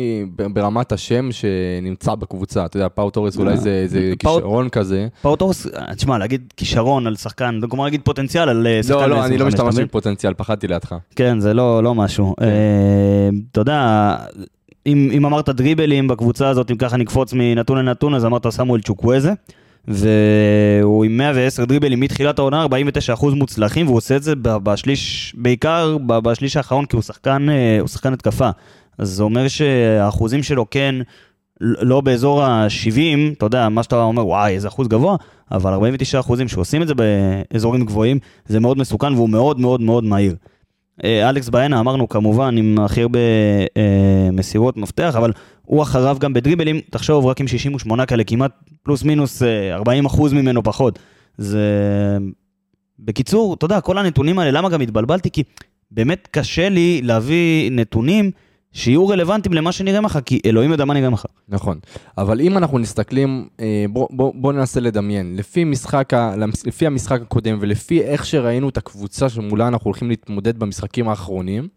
ברמת 0.53 0.92
השם 0.92 1.29
שנמצא 1.33 2.14
בקבוצה. 2.14 2.64
אתה 2.64 2.77
יודע, 2.77 2.88
פאו 2.88 3.11
תורס 3.11 3.38
אולי 3.38 3.57
זה 3.57 3.85
זה 3.87 4.12
פאו- 4.23 4.35
כישרון 4.35 4.68
כזה. 4.68 5.09
פאו 5.22 5.39
תורס, 5.39 5.66
תשמע, 5.97 6.18
להגיד 6.18 6.53
כישרון 6.57 7.07
על 7.07 7.16
שחקן, 7.16 7.61
כמו 7.70 7.85
להגיד 7.85 8.01
פוטנציאל 8.05 8.49
על 8.49 8.66
אה, 8.66 8.83
שחקן 8.83 8.94
לא, 8.94 9.07
לא, 9.07 9.25
אני 9.25 9.38
לא 9.38 9.47
25, 9.47 9.55
אתה 9.55 9.64
משתמש? 9.68 9.85
בפוטנציאל, 9.85 10.35
פחדתי 10.35 10.66
לידך. 10.68 10.94
כן, 11.16 11.40
זה 11.40 11.55
לא, 11.55 11.83
לא 11.83 11.94
משהו. 11.94 12.35
כן. 12.40 12.44
אה, 12.44 13.29
אתה 13.53 13.61
יודע, 13.61 14.16
אם, 14.87 15.11
אם 15.12 15.27
אמרת 15.27 15.49
דריבלים 15.49 16.09
בקבוצה 16.09 16.49
הזאת, 16.49 16.70
אם 16.70 16.77
ככה 16.77 16.97
נקפוץ 16.97 17.33
מנתון 17.33 17.79
לנתון, 17.79 18.14
אז 18.14 18.25
אמרת 18.25 18.49
סמואל 18.49 18.81
צ'וקוויזה, 18.81 19.33
והוא 19.88 21.05
עם 21.05 21.16
110 21.16 21.64
דריבלים 21.64 22.01
מתחילת 22.01 22.38
העונה, 22.38 22.66
49% 23.16 23.35
מוצלחים, 23.35 23.87
והוא 23.87 23.97
עושה 23.97 24.16
את 24.16 24.23
זה 24.23 24.33
בשליש, 24.42 25.35
בעיקר 25.38 25.97
בשליש 26.07 26.57
האחרון, 26.57 26.87
כי 26.87 26.97
הוא 26.97 27.03
שחקן, 27.03 27.47
אה, 27.51 27.81
הוא 27.81 27.88
שחקן 27.88 28.12
התקפה. 28.12 28.51
אז 28.99 29.09
זה 29.09 29.23
אומר 29.23 29.49
שהאחוזים 29.49 30.42
שלו 30.42 30.66
כן, 30.70 30.94
לא 31.61 32.01
באזור 32.01 32.42
ה-70, 32.42 33.33
אתה 33.33 33.47
יודע, 33.47 33.68
מה 33.68 33.83
שאתה 33.83 34.03
אומר, 34.03 34.27
וואי, 34.27 34.55
איזה 34.55 34.68
אחוז 34.68 34.88
גבוה, 34.88 35.16
אבל 35.53 35.73
49 35.73 36.20
אחוזים 36.20 36.49
שעושים 36.49 36.83
את 36.83 36.88
זה 36.88 36.94
באזורים 36.94 37.85
גבוהים, 37.85 38.18
זה 38.47 38.61
מאוד 38.61 38.79
מסוכן 38.79 39.14
והוא 39.14 39.29
מאוד 39.29 39.61
מאוד 39.61 39.81
מאוד 39.81 40.05
מהיר. 40.05 40.35
אה, 41.04 41.30
אלכס 41.30 41.48
בעיינה 41.48 41.80
אמרנו 41.80 42.09
כמובן 42.09 42.57
עם 42.57 42.78
הכי 42.80 43.02
הרבה 43.02 43.18
אה, 43.76 44.28
מסירות 44.33 44.76
מפתח, 44.76 45.14
אבל 45.16 45.33
הוא 45.62 45.83
אחריו 45.83 46.16
גם 46.20 46.33
בדריבלים, 46.33 46.80
תחשוב 46.90 47.26
רק 47.26 47.40
עם 47.40 47.48
68 47.48 48.07
כאלה, 48.07 48.24
כמעט 48.24 48.52
פלוס 48.83 49.02
מינוס 49.02 49.42
אה, 49.42 49.74
40 49.74 50.04
אחוז 50.07 50.33
ממנו 50.33 50.62
פחות. 50.62 50.98
זה... 51.38 51.68
בקיצור, 52.98 53.54
אתה 53.54 53.64
יודע, 53.64 53.80
כל 53.80 53.98
הנתונים 53.98 54.38
האלה, 54.38 54.50
למה 54.50 54.68
גם 54.68 54.80
התבלבלתי? 54.80 55.30
כי 55.30 55.42
באמת 55.90 56.28
קשה 56.30 56.68
לי 56.68 57.00
להביא 57.02 57.70
נתונים 57.70 58.30
שיהיו 58.74 59.08
רלוונטיים 59.08 59.54
למה 59.54 59.72
שנראה 59.72 60.00
מחר, 60.00 60.20
כי 60.20 60.40
אלוהים 60.46 60.70
יודע 60.70 60.84
מה 60.84 60.94
נראה 60.94 61.10
מחר. 61.10 61.28
נכון, 61.48 61.78
אבל 62.18 62.40
אם 62.40 62.58
אנחנו 62.58 62.78
מסתכלים, 62.78 63.48
אה, 63.60 63.84
בוא, 63.90 64.08
בוא, 64.10 64.32
בוא 64.34 64.52
ננסה 64.52 64.80
לדמיין, 64.80 65.37
לפי, 65.37 65.64
משחק 65.64 66.14
ה, 66.14 66.34
לפי 66.66 66.87
המשחק 66.87 67.20
הקודם 67.20 67.58
ולפי 67.60 68.02
איך 68.02 68.26
שראינו 68.26 68.68
את 68.68 68.76
הקבוצה 68.76 69.28
שמולה 69.28 69.68
אנחנו 69.68 69.88
הולכים 69.88 70.08
להתמודד 70.08 70.58
במשחקים 70.58 71.08
האחרונים, 71.08 71.68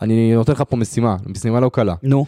אני 0.00 0.34
נותן 0.34 0.52
לך 0.52 0.62
פה 0.68 0.76
משימה, 0.76 1.16
משימה 1.26 1.60
לא 1.60 1.68
קלה. 1.68 1.94
נו. 2.02 2.26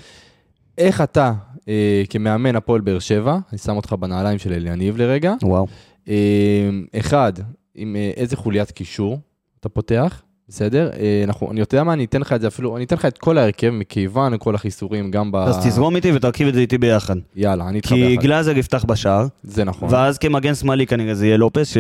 איך 0.79 1.01
אתה, 1.01 1.33
אה, 1.69 2.03
כמאמן 2.11 2.57
הפועל 2.57 2.81
באר 2.81 2.99
שבע, 2.99 3.39
אני 3.51 3.59
שם 3.59 3.77
אותך 3.77 3.93
בנעליים 3.93 4.39
של 4.39 4.53
אליניב 4.53 4.97
לרגע, 4.97 5.35
וואו. 5.43 5.67
אה, 6.09 6.71
אחד, 6.99 7.33
עם 7.75 7.97
אה, 7.97 8.11
איזה 8.17 8.37
חוליית 8.37 8.71
קישור 8.71 9.21
אתה 9.61 9.69
פותח, 9.69 10.23
בסדר? 10.49 10.91
אה, 10.99 11.21
אנחנו, 11.25 11.51
אני 11.53 11.61
יודע 11.61 11.85
מה, 11.85 11.93
אני 11.93 12.05
אתן 12.05 12.21
לך 12.21 12.33
את 12.33 12.41
זה 12.41 12.47
אפילו, 12.47 12.77
אני 12.77 12.85
אתן 12.85 12.97
לך 12.97 13.05
את 13.05 13.19
כל 13.19 13.39
ההרכב 13.39 13.71
מכיוון 13.71 14.33
כל 14.39 14.55
החיסורים, 14.55 15.11
גם 15.11 15.33
ב... 15.33 15.37
אז 15.37 15.67
תזרום 15.67 15.97
איתי 15.97 16.13
ותרכיב 16.13 16.49
את 16.49 16.55
זה 16.55 16.61
איתי 16.61 16.79
ביחד. 16.79 17.17
יאללה, 17.37 17.69
אני 17.69 17.77
איתך 17.77 17.89
כי 17.89 17.95
ביחד. 18.09 18.23
גלאזר 18.23 18.59
יפתח 18.59 18.85
בשער, 18.89 19.27
זה 19.43 19.65
נכון. 19.65 19.89
ואז 19.93 20.19
כמגן 20.19 20.55
שמאלי 20.55 20.87
כנראה 20.87 21.15
זה 21.15 21.27
יהיה 21.27 21.37
לופס, 21.37 21.75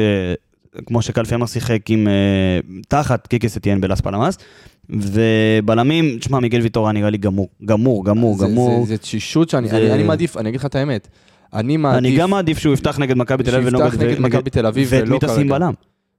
שכמו 0.83 1.02
שקלפי 1.02 1.35
אמר 1.35 1.46
שיחק 1.46 1.90
עם... 1.90 2.09
אה, 2.09 2.12
תחת 2.88 3.26
קיקס 3.26 3.57
אתיין 3.57 3.81
בלאס 3.81 4.00
פלמאס, 4.00 4.38
ובלמים, 4.90 6.18
תשמע, 6.20 6.40
מיגל 6.40 6.61
ויטורה 6.61 6.92
נראה 6.92 7.11
לי 7.11 7.18
גמור, 7.18 7.48
גמור, 7.64 8.05
גמור, 8.05 8.37
זה- 8.38 8.46
גמור. 8.46 8.81
זה- 8.85 8.88
זה 8.88 8.98
תשישות 8.98 9.50
שאני 9.50 9.68
זה- 9.68 9.76
אני- 9.76 9.92
אני 9.92 10.02
מעדיף, 10.02 10.37
אני 10.37 10.48
אגיד 10.48 10.61
לך 10.61 10.66
את 10.66 10.74
האמת. 10.74 11.09
אני 11.55 11.76
מעדיף... 11.76 11.98
אני 11.98 12.16
גם 12.16 12.31
מעדיף 12.31 12.59
שהוא 12.59 12.74
יפתח 12.74 12.98
נגד 12.98 13.16
מכבי 13.16 13.44
תל 13.44 13.55
אביב 13.57 13.70
שיפתח 13.70 13.94
נגד 14.00 14.20
מכבי 14.20 14.50
תל 14.50 14.66
אביב 14.66 14.88
ואת 14.90 15.02
ולא 15.02 15.12
מי 15.12 15.18
תשים 15.18 15.35
כרגע. 15.48 15.59
בלם. 15.59 15.72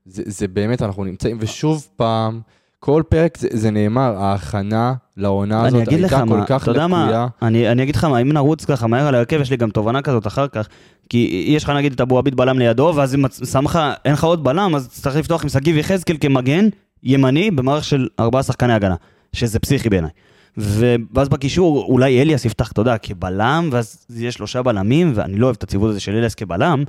זה, 0.08 0.24
זה 0.26 0.48
באמת, 0.48 0.82
אנחנו 0.82 1.04
נמצאים, 1.04 1.38
ושוב 1.40 1.88
פעם, 1.96 2.42
כל 2.80 3.04
פרק 3.10 3.38
זה, 3.38 3.48
זה 3.52 3.72
נאמר, 3.72 4.16
ההכנה 4.18 4.94
לעונה 5.18 5.66
הזאת 5.66 5.88
הייתה 5.88 6.20
כל 6.20 6.26
מה, 6.26 6.46
כך 6.46 6.68
יודע 6.68 6.88
מה, 6.88 7.04
לקויה. 7.04 7.28
אני 7.42 7.72
אני 7.72 7.84
אגיד 7.84 7.96
לך 7.96 8.04
מה, 8.04 8.18
אם 8.18 8.32
נרוץ 8.32 8.66
ככה 8.66 8.88
מהר 8.88 9.08
על 9.08 9.16
ההרכב, 9.16 9.42
יש 9.42 9.52
לי 9.52 9.58
גם 9.58 9.70
תובנה 9.70 10.02
כזאת 10.02 10.28
אחר 10.28 10.48
כך, 10.48 10.68
כי 11.10 11.46
יש 11.48 11.64
לך 11.64 11.70
נגיד 11.70 11.94
את 11.94 12.02
אבו 12.02 12.18
עביד 12.18 12.36
בלם 12.36 12.60
לידו, 12.60 12.94
ואז 12.96 13.16
אם 13.16 13.26
שם 13.52 13.66
לך, 13.66 13.80
אין 14.06 14.14
לך 14.14 14.24
עוד 14.24 14.44
בלם, 14.44 14.76
אז 14.76 14.90
צריך 14.90 15.16
לפתוח 15.16 15.44
עם 15.44 15.50
שגיב 15.50 15.78
יחזקאל 15.78 16.18
כמגן 16.20 16.68
ימני 17.04 17.52
במערך 17.52 17.84
של 17.84 18.08
ארבעה 18.20 18.44
שחקני 18.44 18.74
הגנה, 18.74 18.96
שזה 19.34 19.60
פסיכי 19.60 19.90
בעיניי. 19.90 20.10
ואז 20.58 21.30
בקישור 21.30 21.86
אולי 21.90 22.22
אליאס 22.22 22.46
יפתח, 22.46 22.72
אתה 22.72 22.82
יודע, 22.82 22.98
כבלם, 22.98 23.70
ואז 23.72 24.06
יש 24.16 24.36
שלושה 24.36 24.62
בלמים, 24.62 25.12
ואני 25.16 25.38
לא 25.38 25.46
אוהב 25.46 25.56
את 25.58 25.64
הציוות 25.64 25.90
הזה 25.90 26.00
של 26.00 26.16
אליאס 26.16 26.36
כבלם, 26.36 26.84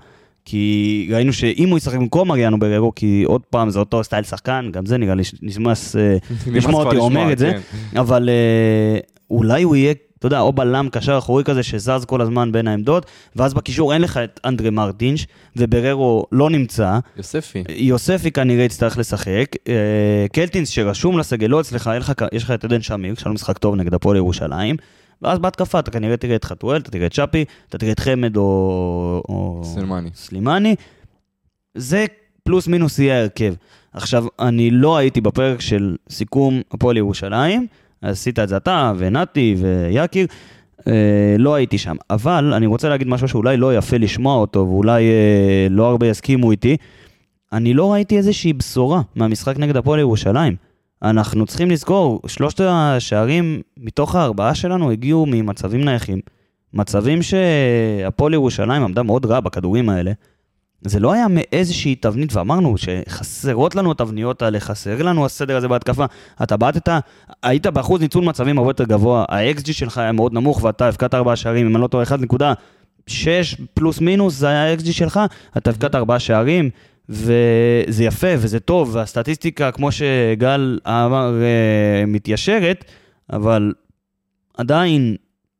כי 0.50 1.08
ראינו 1.12 1.32
שאם 1.32 1.68
הוא 1.68 1.78
ישחק 1.78 1.94
במקום 1.94 2.28
מריאנו 2.28 2.58
בררו, 2.58 2.94
כי 2.94 3.22
עוד 3.26 3.40
פעם 3.50 3.70
זה 3.70 3.78
אותו 3.78 4.04
סטייל 4.04 4.24
שחקן, 4.24 4.68
גם 4.72 4.86
זה 4.86 4.98
נראה 4.98 5.14
לי 5.14 5.22
נשמע 5.42 5.72
לשמוע 6.46 6.84
אותי 6.84 6.96
אומר 6.96 7.32
את 7.32 7.38
זה, 7.38 7.52
כן. 7.92 7.98
אבל 7.98 8.28
אה, 8.28 8.98
אולי 9.30 9.62
הוא 9.62 9.76
יהיה, 9.76 9.94
אתה 10.18 10.26
יודע, 10.26 10.40
או 10.40 10.52
בלם 10.52 10.88
קשר 10.92 11.18
אחורי 11.18 11.44
כזה 11.44 11.62
שזז 11.62 12.04
כל 12.06 12.20
הזמן 12.20 12.52
בין 12.52 12.68
העמדות, 12.68 13.06
ואז 13.36 13.54
בקישור 13.54 13.92
אין 13.92 14.02
לך 14.02 14.16
את 14.16 14.40
אנדרה 14.44 14.70
מרטינש, 14.70 15.26
ובררו 15.56 16.26
לא 16.32 16.50
נמצא, 16.50 16.98
יוספי. 17.16 17.64
יוספי 17.68 18.30
כנראה 18.30 18.64
יצטרך 18.64 18.98
לשחק, 18.98 19.46
אה, 19.68 20.26
קלטינס 20.32 20.68
שרשום 20.68 21.18
לסגל 21.18 21.46
לא 21.46 21.60
אצלך, 21.60 21.90
יש 22.32 22.42
לך 22.42 22.50
את 22.50 22.64
עדן 22.64 22.82
שמיר, 22.82 23.14
שהיה 23.14 23.28
לו 23.28 23.34
משחק 23.34 23.58
טוב 23.58 23.74
נגד 23.74 23.94
הפועל 23.94 24.16
ירושלים, 24.16 24.76
ואז 25.22 25.38
בהתקפה 25.38 25.78
אתה 25.78 25.90
כנראה 25.90 26.16
תראה 26.16 26.36
את 26.36 26.44
חתואל, 26.44 26.80
אתה 26.80 26.90
תראה 26.90 27.06
את 27.06 27.12
שפי, 27.12 27.44
אתה 27.68 27.78
תראה 27.78 27.92
את 27.92 28.00
חמד 28.00 28.36
או... 28.36 29.22
או... 29.28 29.60
סלמני. 29.64 30.10
סלימני, 30.14 30.74
זה 31.74 32.06
פלוס 32.42 32.68
מינוס 32.68 32.98
יהיה 32.98 33.18
ההרכב. 33.18 33.54
עכשיו, 33.92 34.24
אני 34.40 34.70
לא 34.70 34.96
הייתי 34.96 35.20
בפרק 35.20 35.60
של 35.60 35.96
סיכום 36.10 36.60
הפועל 36.72 36.96
ירושלים, 36.96 37.66
עשית 38.02 38.38
את 38.38 38.48
זה 38.48 38.56
אתה 38.56 38.92
ונתי 38.98 39.56
ויקיר, 39.58 40.26
אה, 40.86 41.36
לא 41.38 41.54
הייתי 41.54 41.78
שם. 41.78 41.96
אבל 42.10 42.52
אני 42.54 42.66
רוצה 42.66 42.88
להגיד 42.88 43.08
משהו 43.08 43.28
שאולי 43.28 43.56
לא 43.56 43.76
יפה 43.76 43.96
לשמוע 43.96 44.36
אותו, 44.36 44.58
ואולי 44.58 45.02
אה, 45.02 45.66
לא 45.70 45.88
הרבה 45.88 46.08
יסכימו 46.08 46.50
איתי. 46.50 46.76
אני 47.52 47.74
לא 47.74 47.92
ראיתי 47.92 48.16
איזושהי 48.16 48.52
בשורה 48.52 49.00
מהמשחק 49.16 49.58
נגד 49.58 49.76
הפועל 49.76 50.00
ירושלים. 50.00 50.67
אנחנו 51.02 51.46
צריכים 51.46 51.70
לזכור, 51.70 52.20
שלושת 52.26 52.60
השערים 52.64 53.60
מתוך 53.76 54.14
הארבעה 54.14 54.54
שלנו 54.54 54.90
הגיעו 54.90 55.26
ממצבים 55.26 55.84
נייחים. 55.84 56.20
מצבים 56.74 57.22
שהפועל 57.22 58.34
ירושלים 58.34 58.82
עמדה 58.82 59.02
מאוד 59.02 59.26
רע 59.26 59.40
בכדורים 59.40 59.88
האלה. 59.88 60.12
זה 60.82 61.00
לא 61.00 61.12
היה 61.12 61.26
מאיזושהי 61.30 61.94
תבנית, 61.94 62.36
ואמרנו 62.36 62.74
שחסרות 62.78 63.74
לנו 63.74 63.90
התבניות 63.90 64.42
האלה, 64.42 64.60
חסר 64.60 65.02
לנו 65.02 65.26
הסדר 65.26 65.56
הזה 65.56 65.68
בהתקפה. 65.68 66.04
אתה 66.42 66.56
בעטת, 66.56 66.88
היית 67.42 67.66
באחוז 67.66 68.00
ניצול 68.00 68.24
מצבים 68.24 68.58
הרבה 68.58 68.70
יותר 68.70 68.84
גבוה, 68.84 69.24
ה-XG 69.28 69.72
שלך 69.72 69.98
היה 69.98 70.12
מאוד 70.12 70.32
נמוך, 70.32 70.64
ואתה 70.64 70.88
הבקעת 70.88 71.14
ארבעה 71.14 71.36
שערים, 71.36 71.66
אם 71.66 71.76
אני 71.76 71.82
לא 71.82 71.86
טועה, 71.86 72.04
1.6 72.04 73.16
פלוס 73.74 74.00
מינוס, 74.00 74.34
זה 74.34 74.48
היה 74.48 74.72
ה-XG 74.72 74.92
שלך, 74.92 75.20
אתה 75.56 75.70
הבקעת 75.70 75.94
ארבעה 75.94 76.18
שערים, 76.18 76.70
וזה 77.08 78.04
יפה 78.04 78.34
וזה 78.38 78.60
טוב, 78.60 78.90
והסטטיסטיקה, 78.94 79.70
כמו 79.70 79.92
שגל 79.92 80.78
אמר, 80.86 81.34
אה, 81.42 82.06
מתיישרת, 82.06 82.84
אבל 83.32 83.72
עדיין, 84.58 85.16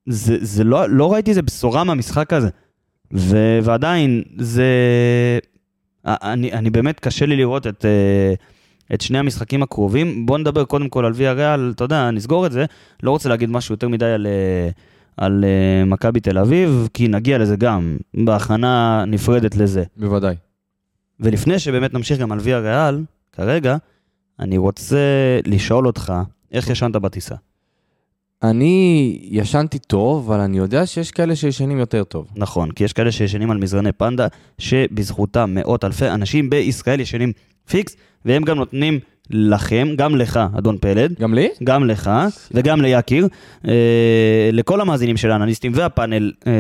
זה, 0.07 0.37
זה 0.41 0.65
לא, 0.65 0.89
לא 0.89 1.13
ראיתי 1.13 1.31
איזה 1.31 1.43
בשורה 1.43 1.85
מהמשחק 1.85 2.33
הזה. 2.33 2.49
ו, 3.15 3.59
ועדיין, 3.63 4.23
זה... 4.39 4.65
אני, 6.05 6.53
אני 6.53 6.71
באמת, 6.71 7.01
קשה 7.01 7.27
לי 7.27 7.37
לראות 7.37 7.67
את, 7.67 7.85
אה, 7.85 8.35
את 8.95 9.01
שני 9.01 9.19
המשחקים 9.19 9.63
הקרובים. 9.63 10.27
בואו 10.27 10.39
נדבר 10.39 10.65
קודם 10.65 10.89
כל 10.89 11.05
על 11.05 11.13
ויה 11.15 11.33
ריאל, 11.33 11.73
אתה 11.75 11.85
יודע, 11.85 12.11
נסגור 12.11 12.47
את 12.47 12.53
זה. 12.53 12.65
לא 13.03 13.11
רוצה 13.11 13.29
להגיד 13.29 13.51
משהו 13.51 13.73
יותר 13.73 13.89
מדי 13.89 14.05
על, 14.05 14.27
אה, 14.27 14.71
על 15.17 15.45
אה, 15.45 15.85
מכבי 15.85 16.21
תל 16.21 16.39
אביב, 16.39 16.89
כי 16.95 17.09
נגיע 17.09 17.39
לזה 17.39 17.57
גם, 17.57 17.97
בהכנה 18.15 19.05
נפרדת 19.07 19.57
לזה. 19.57 19.85
בוודאי. 19.97 20.35
ולפני 21.21 21.59
שבאמת 21.59 21.95
נמשיך 21.95 22.19
גם 22.19 22.33
על 22.33 22.39
ויה 22.43 22.59
ריאל, 22.59 23.05
כרגע, 23.33 23.77
אני 24.41 24.59
רוצה 24.59 24.97
לשאול 25.47 25.87
אותך, 25.87 26.13
איך 26.53 26.71
ישנת 26.71 26.93
בטיסה? 26.93 27.35
אני 28.43 29.19
ישנתי 29.23 29.79
טוב, 29.79 30.33
אבל 30.33 30.41
אני 30.41 30.59
יודע 30.59 30.87
שיש 30.87 31.11
כאלה 31.11 31.37
שישנים 31.37 31.79
יותר 31.79 32.05
טוב. 32.05 32.29
נכון, 32.37 32.71
כי 32.71 32.85
יש 32.85 32.93
כאלה 32.93 33.13
שישנים 33.13 33.51
על 33.51 33.59
מזרני 33.59 33.93
פנדה, 33.93 34.27
שבזכותם 34.59 35.51
מאות 35.55 35.85
אלפי 35.85 36.09
אנשים 36.09 36.51
בישראל 36.51 37.01
ישנים 37.01 37.33
פיקס, 37.69 37.97
והם 38.25 38.43
גם 38.43 38.57
נותנים 38.57 39.01
לכם, 39.31 39.89
גם 39.97 40.17
לך, 40.17 40.41
אדון 40.59 40.79
פלד, 40.81 41.15
גם 41.21 41.35
לי? 41.35 41.49
גם 41.65 41.85
לך 41.85 42.11
וגם 42.55 42.81
ליקיר, 42.81 43.29
אה, 43.69 44.51
לכל 44.53 44.81
המאזינים 44.81 45.17
של 45.17 45.31
האנליסטים 45.31 45.73
והפאנל, 45.75 46.33
אה, 46.47 46.53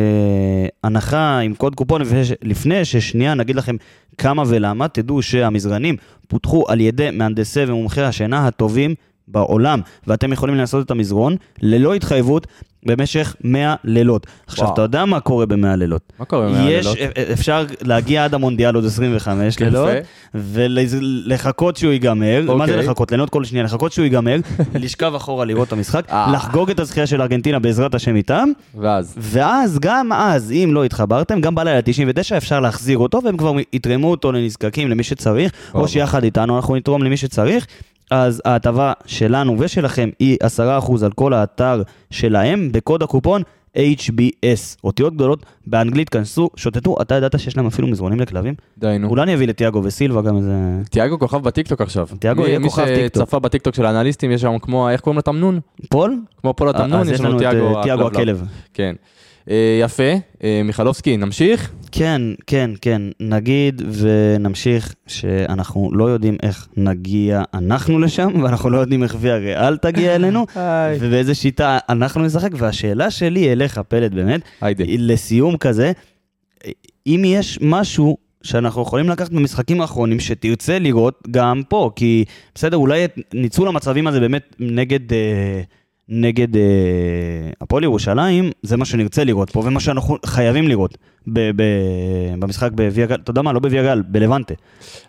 הנחה 0.85 1.38
עם 1.38 1.55
קוד 1.55 1.75
קופון, 1.75 2.03
לפני 2.42 2.85
ששנייה 2.85 3.35
נגיד 3.35 3.57
לכם 3.57 3.77
כמה 4.18 4.42
ולמה, 4.47 4.88
תדעו 4.88 5.23
שהמזרנים 5.23 5.97
פותחו 6.29 6.64
על 6.68 6.81
ידי 6.81 7.11
מהנדסי 7.12 7.64
ומומחי 7.66 8.03
השינה 8.03 8.47
הטובים 8.47 8.94
בעולם, 9.31 9.81
ואתם 10.07 10.33
יכולים 10.33 10.55
לנסות 10.55 10.87
את 10.87 10.91
המזרון 10.91 11.37
ללא 11.62 11.95
התחייבות 11.95 12.47
במשך 12.87 13.35
100 13.45 13.75
לילות. 13.85 14.27
עכשיו, 14.47 14.64
וואו. 14.64 14.75
אתה 14.75 14.83
יודע 14.83 15.05
מה 15.05 15.21
קורה 15.21 15.47
ב-100 15.47 15.77
לילות? 15.77 16.12
מה 16.19 16.25
קורה 16.25 16.49
עם 16.49 16.55
100 16.69 16.87
הלילות? 16.87 17.19
אפשר 17.33 17.64
להגיע 17.83 18.25
עד 18.25 18.35
המונדיאל 18.35 18.75
עוד 18.75 18.85
25 18.85 19.61
לילות, 19.61 19.88
יפה. 19.91 19.99
ולחכות 20.35 21.77
שהוא 21.77 21.93
ייגמר, 21.93 22.43
מה 22.47 22.67
זה 22.67 22.73
אוקיי. 22.73 22.87
לחכות? 22.87 23.11
ליהנות 23.11 23.31
כל 23.31 23.45
שנייה, 23.45 23.64
לחכות 23.64 23.93
שהוא 23.93 24.05
ייגמר, 24.05 24.37
לשכב 24.75 25.14
אחורה 25.14 25.45
לראות 25.45 25.69
את 25.69 25.73
המשחק, 25.73 26.05
אה. 26.11 26.33
לחגוג 26.33 26.71
את 26.71 26.81
הזכייה 26.81 27.07
של 27.07 27.23
ארגנטינה 27.23 27.59
בעזרת 27.59 27.95
השם 27.95 28.17
איתם, 28.17 28.49
ואז, 28.75 29.14
ואז, 29.17 29.79
גם 29.79 30.12
אז, 30.12 30.53
אם 30.53 30.71
לא 30.75 30.85
התחברתם, 30.85 31.41
גם 31.41 31.55
בלילה 31.55 31.83
99 31.83 32.37
אפשר 32.37 32.61
להחזיר 32.61 32.99
אותו, 32.99 33.21
והם 33.25 33.37
כבר 33.37 33.53
יתרמו 33.73 34.11
אותו 34.11 34.33
לנזקקים, 34.33 34.88
למי 34.88 35.03
שצריך, 35.03 35.53
אוקיי. 35.69 35.81
או 35.81 35.88
שיחד 35.88 36.25
איתנו 36.25 36.57
אנחנו 36.57 36.77
נתרום 36.77 37.03
למי 37.03 37.17
שצריך. 37.17 37.67
אז 38.11 38.42
ההטבה 38.44 38.92
שלנו 39.07 39.57
ושלכם 39.59 40.09
היא 40.18 40.37
10% 40.59 40.61
על 41.05 41.12
כל 41.12 41.33
האתר 41.33 41.83
שלהם, 42.11 42.68
בקוד 42.73 43.03
הקופון 43.03 43.42
HBS. 43.77 44.77
אותיות 44.85 45.14
גדולות 45.14 45.47
באנגלית, 45.66 46.09
כנסו, 46.09 46.51
שוטטו, 46.57 46.97
אתה 47.03 47.14
ידעת 47.14 47.40
שיש 47.40 47.57
להם 47.57 47.66
אפילו 47.66 47.88
מזרונים 47.88 48.21
לכלבים? 48.21 48.55
די 48.79 48.97
נו. 49.01 49.09
אולי 49.09 49.23
אני 49.23 49.35
אביא 49.35 49.47
לתיאגו 49.49 49.81
וסילבה 49.85 50.23
גם 50.23 50.37
איזה... 50.37 50.53
תיאגו 50.90 51.18
כוכב 51.18 51.42
בטיקטוק 51.42 51.81
עכשיו. 51.81 52.09
תיאגו 52.18 52.42
מי- 52.42 52.49
יהיה 52.49 52.61
כוכב 52.61 52.85
מי 52.85 52.94
טיקטוק. 52.94 53.23
שצפה 53.25 53.38
בטיקטוק 53.38 53.75
של 53.75 53.87
האנליסטים, 53.87 54.31
יש 54.31 54.40
שם 54.40 54.59
כמו, 54.62 54.88
איך 54.90 55.01
קוראים 55.01 55.18
לתמנון? 55.18 55.61
פול? 55.90 56.21
כמו 56.40 56.55
פול 56.55 56.68
התמנון, 56.68 57.01
אז 57.01 57.11
יש 57.11 57.21
לנו 57.21 57.37
את 57.37 57.38
תיאגו 57.38 57.75
אה, 57.77 57.81
הכלבלב. 57.81 58.07
הכלב. 58.07 58.44
כן. 58.75 58.94
אה, 59.51 59.79
יפה, 59.81 60.13
אה, 60.45 60.61
מיכלובסקי, 60.65 61.17
נמשיך? 61.17 61.73
כן, 61.93 62.23
כן, 62.47 62.71
כן, 62.81 63.03
נגיד 63.21 63.83
ונמשיך 63.93 64.95
שאנחנו 65.07 65.91
לא 65.93 66.05
יודעים 66.05 66.37
איך 66.43 66.69
נגיע 66.77 67.43
אנחנו 67.55 67.99
לשם, 67.99 68.41
ואנחנו 68.43 68.71
לא 68.71 68.79
יודעים 68.79 69.03
איך 69.03 69.17
ויה 69.21 69.37
ריאל 69.37 69.77
תגיע 69.77 70.15
אלינו, 70.15 70.47
ובאיזה 71.01 71.35
שיטה 71.35 71.79
אנחנו 71.89 72.23
נשחק, 72.23 72.51
והשאלה 72.57 73.11
שלי 73.11 73.53
אליך, 73.53 73.81
פלד, 73.89 74.15
באמת, 74.15 74.41
לסיום 74.99 75.57
כזה, 75.57 75.93
אם 77.07 77.23
יש 77.27 77.59
משהו 77.63 78.17
שאנחנו 78.43 78.83
יכולים 78.83 79.09
לקחת 79.09 79.31
במשחקים 79.31 79.81
האחרונים 79.81 80.21
שתרצה 80.21 80.79
לראות 80.79 81.23
גם 81.31 81.63
פה, 81.69 81.91
כי 81.97 82.25
בסדר, 82.55 82.77
אולי 82.77 83.05
ניצול 83.35 83.69
המצבים 83.69 84.07
הזה 84.07 84.21
באמת 84.21 84.55
נגד... 84.59 85.13
אה, 85.13 85.63
נגד 86.09 86.57
אה, 86.57 86.62
הפועל 87.61 87.85
ירושלים, 87.85 88.51
זה 88.62 88.77
מה 88.77 88.85
שנרצה 88.85 89.25
לראות 89.25 89.51
פה, 89.51 89.61
ומה 89.61 89.81
שאנחנו 89.81 90.16
חייבים 90.27 90.68
לראות 90.68 90.99
ב- 91.27 91.51
ב- 91.57 91.62
במשחק 92.38 92.71
בוויה 92.73 93.07
גל, 93.07 93.14
אתה 93.14 93.31
יודע 93.31 93.42
מה, 93.42 93.53
לא 93.53 93.61
בוויה 93.61 93.83
גל, 93.83 94.03
בלבנטה. 94.03 94.55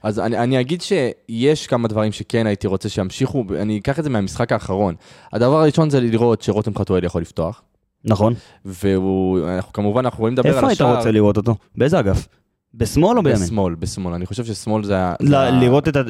אז 0.04 0.20
אני, 0.20 0.38
אני 0.38 0.60
אגיד 0.60 0.82
שיש 0.82 1.68
כמה 1.68 1.88
דברים 1.88 2.12
שכן 2.12 2.48
הייתי 2.48 2.68
רוצה 2.68 2.90
שימשיכו, 2.90 3.44
אני 3.60 3.78
אקח 3.78 4.00
את 4.00 4.04
זה 4.04 4.10
מהמשחק 4.10 4.52
האחרון. 4.52 4.96
הדבר 5.34 5.62
הראשון 5.62 5.90
זה 5.90 6.00
לראות 6.00 6.42
שרותם 6.42 6.72
חתואל 6.78 7.04
יכול 7.04 7.22
לפתוח, 7.22 7.62
נכון. 8.06 8.34
והוא, 8.66 9.40
אנחנו 9.58 9.74
כמובן, 9.74 10.06
אנחנו 10.06 10.16
יכולים 10.16 10.34
לדבר 10.34 10.50
על 10.50 10.56
איפה 10.56 10.68
היית. 10.68 10.82
רוצה 10.82 11.12
לראות 11.12 11.38
אותו? 11.38 11.56
באיזה 11.76 12.00
אגף? 12.00 12.28
בשמאל 12.74 13.18
או 13.18 13.24
בימין? 13.24 13.42
בשמאל, 13.42 13.76
בשמאל. 13.76 14.14
אני 14.14 14.26
חושב 14.26 14.46
ששמאל 14.46 14.84
זה 14.84 14.98
ה- 14.98 15.16
לראות 15.62 15.88
את 15.88 15.96
ה... 15.96 16.02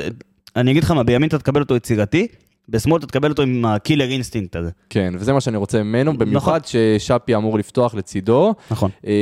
אני 0.55 0.71
אגיד 0.71 0.83
לך 0.83 0.91
מה, 0.91 1.03
בימין 1.03 1.27
אתה 1.27 1.39
תקבל 1.39 1.61
אותו 1.61 1.75
יצירתי, 1.75 2.27
בשמאל 2.69 2.97
אתה 2.99 3.07
תקבל 3.07 3.29
אותו 3.29 3.41
עם 3.41 3.65
ה 3.65 3.72
killer 3.72 4.09
instinct 4.09 4.55
הזה. 4.55 4.69
כן, 4.89 5.13
וזה 5.17 5.33
מה 5.33 5.41
שאני 5.41 5.57
רוצה 5.57 5.83
ממנו, 5.83 6.17
במיוחד 6.17 6.59
ששאפי 6.65 7.35
אמור 7.35 7.59
לפתוח 7.59 7.95
לצידו, 7.95 8.53
נכון. 8.71 8.91
אה, 9.07 9.13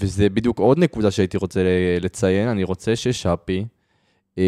וזה 0.00 0.28
בדיוק 0.28 0.58
עוד 0.58 0.78
נקודה 0.78 1.10
שהייתי 1.10 1.36
רוצה 1.36 1.60
לציין, 2.00 2.48
אני 2.48 2.64
רוצה 2.64 2.96
ששאפי, 2.96 3.64
אה, 4.38 4.44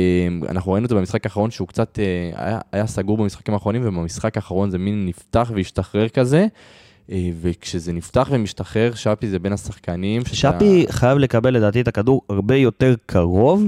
אנחנו 0.48 0.72
ראינו 0.72 0.88
זה 0.88 0.94
במשחק 0.94 1.24
האחרון 1.26 1.50
שהוא 1.50 1.68
קצת 1.68 1.98
אה, 1.98 2.44
היה, 2.46 2.58
היה 2.72 2.86
סגור 2.86 3.16
במשחקים 3.16 3.54
האחרונים, 3.54 3.82
ובמשחק 3.84 4.36
האחרון 4.36 4.70
זה 4.70 4.78
מין 4.78 5.06
נפתח 5.06 5.52
והשתחרר 5.54 6.08
כזה, 6.08 6.46
וכשזה 7.40 7.92
נפתח 7.92 8.28
ומשתחרר, 8.32 8.94
שפי 8.94 9.28
זה 9.28 9.38
בין 9.38 9.52
השחקנים. 9.52 10.22
שאתה- 10.24 10.58
שפי 10.58 10.86
חייב 10.90 11.18
לקבל 11.18 11.54
לדעתי 11.54 11.80
את 11.80 11.88
הכדור 11.88 12.22
הרבה 12.28 12.56
יותר 12.56 12.94
קרוב 13.06 13.64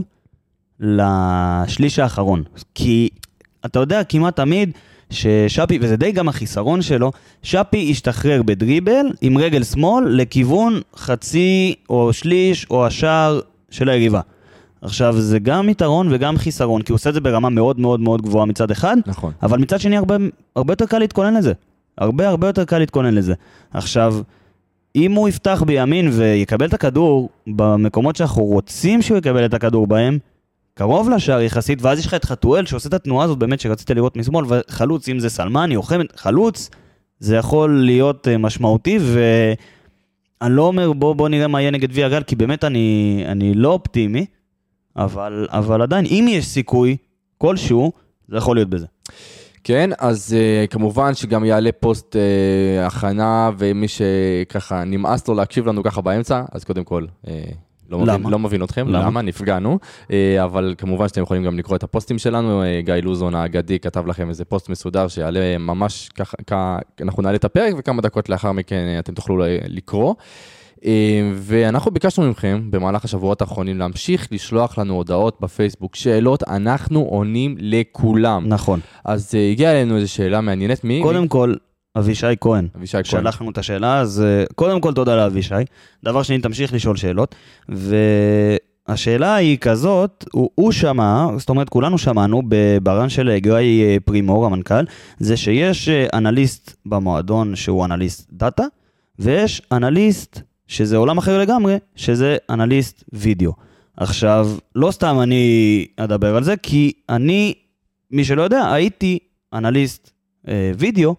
לשליש 0.80 1.98
האחרון. 1.98 2.42
כי 2.74 3.08
אתה 3.66 3.78
יודע 3.78 4.04
כמעט 4.04 4.36
תמיד 4.36 4.70
ששפי, 5.10 5.78
וזה 5.80 5.96
די 5.96 6.12
גם 6.12 6.28
החיסרון 6.28 6.82
שלו, 6.82 7.12
שפי 7.42 7.90
השתחרר 7.90 8.42
בדריבל 8.42 9.06
עם 9.20 9.38
רגל 9.38 9.64
שמאל 9.64 10.04
לכיוון 10.08 10.80
חצי 10.96 11.74
או 11.88 12.12
שליש 12.12 12.66
או 12.70 12.86
השער 12.86 13.40
של 13.70 13.88
היריבה. 13.88 14.20
עכשיו, 14.82 15.20
זה 15.20 15.38
גם 15.38 15.68
יתרון 15.68 16.08
וגם 16.10 16.36
חיסרון, 16.36 16.82
כי 16.82 16.92
הוא 16.92 16.96
עושה 16.96 17.10
את 17.10 17.14
זה 17.14 17.20
ברמה 17.20 17.48
מאוד 17.48 17.80
מאוד 17.80 18.00
מאוד 18.00 18.22
גבוהה 18.22 18.46
מצד 18.46 18.70
אחד, 18.70 18.96
נכון. 19.06 19.32
אבל 19.42 19.58
מצד 19.58 19.80
שני 19.80 19.96
הרבה, 19.96 20.16
הרבה 20.56 20.72
יותר 20.72 20.86
קל 20.86 20.98
להתכונן 20.98 21.34
לזה. 21.34 21.52
הרבה 21.98 22.28
הרבה 22.28 22.46
יותר 22.46 22.64
קל 22.64 22.78
להתכונן 22.78 23.14
לזה. 23.14 23.34
עכשיו, 23.72 24.16
אם 24.96 25.12
הוא 25.12 25.28
יפתח 25.28 25.62
בימין 25.66 26.08
ויקבל 26.12 26.66
את 26.66 26.74
הכדור 26.74 27.28
במקומות 27.46 28.16
שאנחנו 28.16 28.44
רוצים 28.44 29.02
שהוא 29.02 29.18
יקבל 29.18 29.44
את 29.44 29.54
הכדור 29.54 29.86
בהם, 29.86 30.18
קרוב 30.74 31.10
לשער 31.10 31.40
יחסית, 31.40 31.82
ואז 31.82 31.98
יש 31.98 32.06
לך 32.06 32.14
את 32.14 32.24
חתואל 32.24 32.66
שעושה 32.66 32.88
את 32.88 32.94
התנועה 32.94 33.24
הזאת 33.24 33.38
באמת 33.38 33.60
שרצית 33.60 33.90
לראות 33.90 34.16
משמאל, 34.16 34.44
וחלוץ, 34.48 35.08
אם 35.08 35.18
זה 35.18 35.30
סלמני 35.30 35.76
או 35.76 35.82
חמד, 35.82 36.04
חלוץ, 36.16 36.70
זה 37.18 37.36
יכול 37.36 37.84
להיות 37.84 38.28
אה, 38.28 38.38
משמעותי, 38.38 38.98
ואני 38.98 40.56
לא 40.56 40.62
אומר 40.62 40.92
בוא, 40.92 41.14
בוא 41.14 41.28
נראה 41.28 41.48
מה 41.48 41.60
יהיה 41.60 41.70
נגד 41.70 41.88
ויה 41.92 42.08
גל, 42.08 42.22
כי 42.22 42.36
באמת 42.36 42.64
אני, 42.64 43.24
אני 43.26 43.54
לא 43.54 43.68
אופטימי, 43.68 44.26
אבל, 44.96 45.46
אבל 45.50 45.82
עדיין, 45.82 46.06
אם 46.06 46.26
יש 46.30 46.46
סיכוי 46.46 46.96
כלשהו, 47.38 47.92
זה 48.28 48.36
יכול 48.36 48.56
להיות 48.56 48.70
בזה. 48.70 48.86
כן, 49.64 49.90
אז 49.98 50.36
uh, 50.36 50.66
כמובן 50.70 51.14
שגם 51.14 51.44
יעלה 51.44 51.70
פוסט 51.72 52.16
uh, 52.16 52.86
הכנה, 52.86 53.50
ומי 53.58 53.86
שככה 53.88 54.84
נמאס 54.84 55.28
לו 55.28 55.34
להקשיב 55.34 55.66
לנו 55.66 55.82
ככה 55.82 56.00
באמצע, 56.00 56.42
אז 56.52 56.64
קודם 56.64 56.84
כל, 56.84 57.06
uh, 57.24 57.28
לא, 57.98 58.12
מבין, 58.12 58.20
למה? 58.20 58.30
לא 58.30 58.38
מבין 58.38 58.62
אתכם, 58.62 58.88
למה? 58.88 59.06
למה? 59.06 59.22
נפגענו, 59.22 59.78
uh, 60.02 60.10
אבל 60.44 60.74
כמובן 60.78 61.08
שאתם 61.08 61.22
יכולים 61.22 61.44
גם 61.44 61.58
לקרוא 61.58 61.76
את 61.76 61.82
הפוסטים 61.82 62.18
שלנו, 62.18 62.62
uh, 62.62 62.66
גיא 62.84 62.94
לוזון 62.94 63.34
האגדי 63.34 63.78
כתב 63.78 64.06
לכם 64.06 64.28
איזה 64.28 64.44
פוסט 64.44 64.68
מסודר 64.68 65.08
שיעלה 65.08 65.58
ממש 65.58 66.08
ככה, 66.08 66.78
אנחנו 67.00 67.22
נעלה 67.22 67.36
את 67.36 67.44
הפרק, 67.44 67.74
וכמה 67.78 68.02
דקות 68.02 68.28
לאחר 68.28 68.52
מכן 68.52 68.84
uh, 68.96 68.98
אתם 68.98 69.14
תוכלו 69.14 69.44
לקרוא. 69.68 70.14
ואנחנו 71.34 71.90
ביקשנו 71.90 72.30
מכם 72.30 72.62
במהלך 72.70 73.04
השבועות 73.04 73.40
האחרונים 73.40 73.78
להמשיך 73.78 74.28
לשלוח 74.30 74.78
לנו 74.78 74.94
הודעות 74.94 75.40
בפייסבוק, 75.40 75.96
שאלות, 75.96 76.42
אנחנו 76.48 77.00
עונים 77.00 77.56
לכולם. 77.58 78.44
נכון. 78.46 78.80
אז 79.04 79.34
הגיעה 79.52 79.72
אלינו 79.72 79.96
איזו 79.96 80.12
שאלה 80.12 80.40
מעניינת, 80.40 80.84
מי? 80.84 81.00
קודם 81.02 81.28
כל, 81.28 81.54
אבישי 81.96 82.26
כהן. 82.40 82.68
אבישי 82.76 82.92
כהן. 82.92 83.04
שלח 83.04 83.40
לנו 83.40 83.50
את 83.50 83.58
השאלה, 83.58 84.00
אז 84.00 84.22
אה, 84.26 84.44
קודם 84.54 84.80
כל 84.80 84.92
תודה 84.92 85.16
לאבישי. 85.16 85.54
דבר 86.04 86.22
שני, 86.22 86.38
תמשיך 86.38 86.72
לשאול 86.72 86.96
שאלות. 86.96 87.34
והשאלה 87.68 89.34
היא 89.34 89.58
כזאת, 89.58 90.24
הוא, 90.32 90.50
הוא 90.54 90.72
שמע, 90.72 91.26
זאת 91.38 91.48
אומרת 91.48 91.68
כולנו 91.68 91.98
שמענו 91.98 92.42
ברן 92.82 93.08
של 93.08 93.36
גיא 93.36 93.52
אה, 93.52 93.96
פרימור, 94.04 94.46
המנכ"ל, 94.46 94.84
זה 95.18 95.36
שיש 95.36 95.88
אה, 95.88 96.06
אנליסט 96.14 96.76
במועדון 96.86 97.56
שהוא 97.56 97.84
אנליסט 97.84 98.28
דאטה, 98.32 98.64
ויש 99.18 99.62
אנליסט 99.72 100.40
שזה 100.66 100.96
עולם 100.96 101.18
אחר 101.18 101.38
לגמרי, 101.38 101.76
שזה 101.96 102.36
אנליסט 102.50 103.04
וידאו. 103.12 103.52
עכשיו, 103.96 104.50
לא 104.74 104.90
סתם 104.90 105.16
אני 105.22 105.86
אדבר 105.96 106.36
על 106.36 106.44
זה, 106.44 106.56
כי 106.56 106.92
אני, 107.08 107.54
מי 108.10 108.24
שלא 108.24 108.42
יודע, 108.42 108.72
הייתי 108.72 109.18
אנליסט 109.52 110.10
אה, 110.48 110.72
וידאו, 110.78 111.14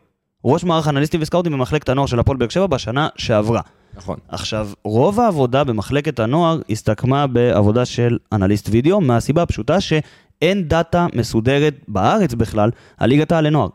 ראש 0.45 0.63
מערך 0.63 0.87
אנליסטים 0.87 1.21
וסקאוטים 1.21 1.51
במחלקת 1.51 1.89
הנוער 1.89 2.07
של 2.07 2.19
הפועל 2.19 2.37
באר 2.37 2.49
שבע 2.49 2.67
בשנה 2.67 3.07
שעברה. 3.17 3.61
נכון. 3.97 4.17
עכשיו, 4.29 4.69
רוב 4.83 5.19
העבודה 5.19 5.63
במחלקת 5.63 6.19
הנוער 6.19 6.59
הסתכמה 6.69 7.27
בעבודה 7.27 7.85
של 7.85 8.17
אנליסט 8.31 8.69
וידאו, 8.71 9.01
מהסיבה 9.01 9.41
הפשוטה 9.41 9.81
שאין 9.81 10.67
דאטה 10.67 11.07
מסודרת 11.13 11.75
בארץ 11.87 12.33
בכלל 12.33 12.69
על 12.97 13.09
ליגת 13.09 13.31
העל 13.31 13.47
לנוער. 13.47 13.67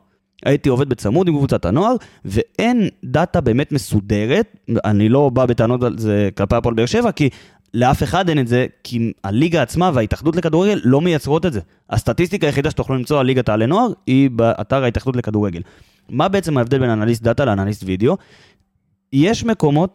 הייתי 0.45 0.69
עובד 0.69 0.89
בצמוד 0.89 1.29
עם 1.29 1.37
קבוצת 1.37 1.65
הנוער, 1.65 1.95
ואין 2.25 2.89
דאטה 3.05 3.41
באמת 3.41 3.73
מסודרת, 3.73 4.57
אני 4.85 5.09
לא 5.09 5.29
בא 5.29 5.47
בטענות 5.47 5.83
על 5.83 5.99
זה 5.99 6.29
כלפי 6.37 6.57
הפועל 6.57 6.75
באר 6.75 6.87
שבע, 6.87 7.13
כי 7.13 7.29
לאף 7.75 8.03
אחד 8.03 8.29
אין 8.29 8.39
את 8.39 8.49
זה, 8.49 8.67
כי 8.85 9.13
הליגה 9.25 9.63
עצמה 9.63 9.91
וההתאחדות 9.95 10.37
לכדורגל 10.37 10.81
לא 10.85 11.01
מייצרות 11.01 11.47
את 11.47 11.53
זה. 11.53 11.61
הסטטיסטיקה 11.91 12.47
היחידה 12.47 12.71
שתוכלו 12.71 12.97
למצוא 12.97 13.21
על 13.21 13.27
ליגת 13.27 13.49
העל 13.49 13.63
לנוער 13.63 13.89
היא 14.07 14.31
באתר 14.31 14.85
ההתאחדות 14.85 15.17
לכדורגל. 15.17 15.63
מה 16.09 16.29
בעצם 16.29 16.59
ההבדל 16.59 16.79
בין 16.79 16.91
אנליסט 16.91 17.23
דאטה 17.23 17.45
לאנליסט 17.45 17.83
וידאו? 17.87 18.17
יש 19.13 19.45
מקומות, 19.45 19.95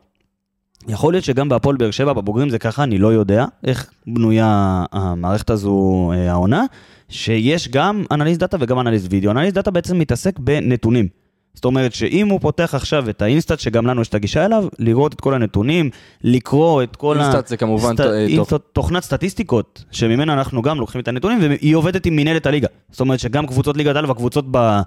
יכול 0.88 1.14
להיות 1.14 1.24
שגם 1.24 1.50
בהפועל 1.50 1.78
באר 1.78 1.92
שבע, 1.92 2.14
בבוגרים 2.14 2.50
זה 2.50 2.60
ככה, 2.60 2.84
אני 2.84 2.98
לא 2.98 3.14
יודע 3.14 3.46
איך 3.64 3.92
בנויה 4.08 4.84
המערכת 4.92 5.50
הזו, 5.50 6.12
אה, 6.14 6.32
העונה, 6.32 6.64
שיש 7.10 7.68
גם 7.68 8.04
אנליסט 8.12 8.40
דאטה 8.40 8.58
וגם 8.60 8.80
אנליסט 8.80 9.08
וידאו. 9.10 9.32
אנליסט 9.32 9.56
דאטה 9.56 9.72
בעצם 9.72 10.00
מתעסק 10.00 10.40
בנתונים. 10.40 11.08
זאת 11.56 11.66
אומרת 11.66 11.94
שאם 11.94 12.28
הוא 12.30 12.40
פותח 12.40 12.76
עכשיו 12.76 13.10
את 13.10 13.22
האינסטאט, 13.22 13.60
שגם 13.60 13.88
לנו 13.88 14.02
יש 14.02 14.08
את 14.08 14.16
הגישה 14.16 14.46
אליו, 14.46 14.66
לראות 14.80 15.14
את 15.14 15.22
כל 15.22 15.34
הנתונים, 15.34 15.90
לקרוא 16.24 16.84
את 16.84 16.96
כל 16.96 17.18
ה... 17.20 17.24
אינסטאט 17.24 17.48
זה 17.48 17.58
כמובן 17.58 17.96
סט- 17.96 18.00
אה, 18.00 18.26
אינסטאט-. 18.26 18.62
תוכנת 18.74 19.04
סטטיסטיקות, 19.04 19.84
שממנה 19.92 20.34
אנחנו 20.34 20.62
גם 20.62 20.80
לוקחים 20.80 21.02
את 21.02 21.08
הנתונים, 21.08 21.38
והיא 21.42 21.76
עובדת 21.76 22.06
עם 22.06 22.16
מנהלת 22.16 22.46
הליגה. 22.46 22.68
זאת 22.92 23.00
אומרת 23.00 23.20
שגם 23.20 23.48
קבוצות 23.48 23.78
ליגת 23.78 23.96
העל 23.96 24.06
והקבוצות 24.06 24.46
ב... 24.52 24.80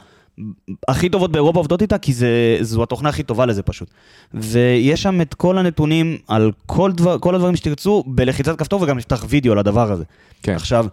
הכי 0.88 1.08
טובות 1.08 1.32
באירופה 1.32 1.58
עובדות 1.58 1.82
איתה, 1.82 1.98
כי 1.98 2.12
זה, 2.12 2.28
זו 2.60 2.82
התוכנה 2.82 3.08
הכי 3.08 3.22
טובה 3.22 3.46
לזה 3.46 3.62
פשוט. 3.62 3.90
ויש 4.34 5.02
שם 5.02 5.20
את 5.20 5.34
כל 5.34 5.58
הנתונים 5.58 6.16
על 6.28 6.52
כל, 6.66 6.92
דבר, 6.92 7.18
כל 7.18 7.34
הדברים 7.34 7.56
שתרצו 7.56 8.04
בלחיצת 8.06 8.58
כפתור, 8.58 8.82
וגם 8.82 8.96
נפתח 8.98 9.24
וידאו 9.28 9.54
לדבר 9.54 9.92
הזה. 9.92 10.04
כן. 10.42 10.54
עכשיו, 10.54 10.86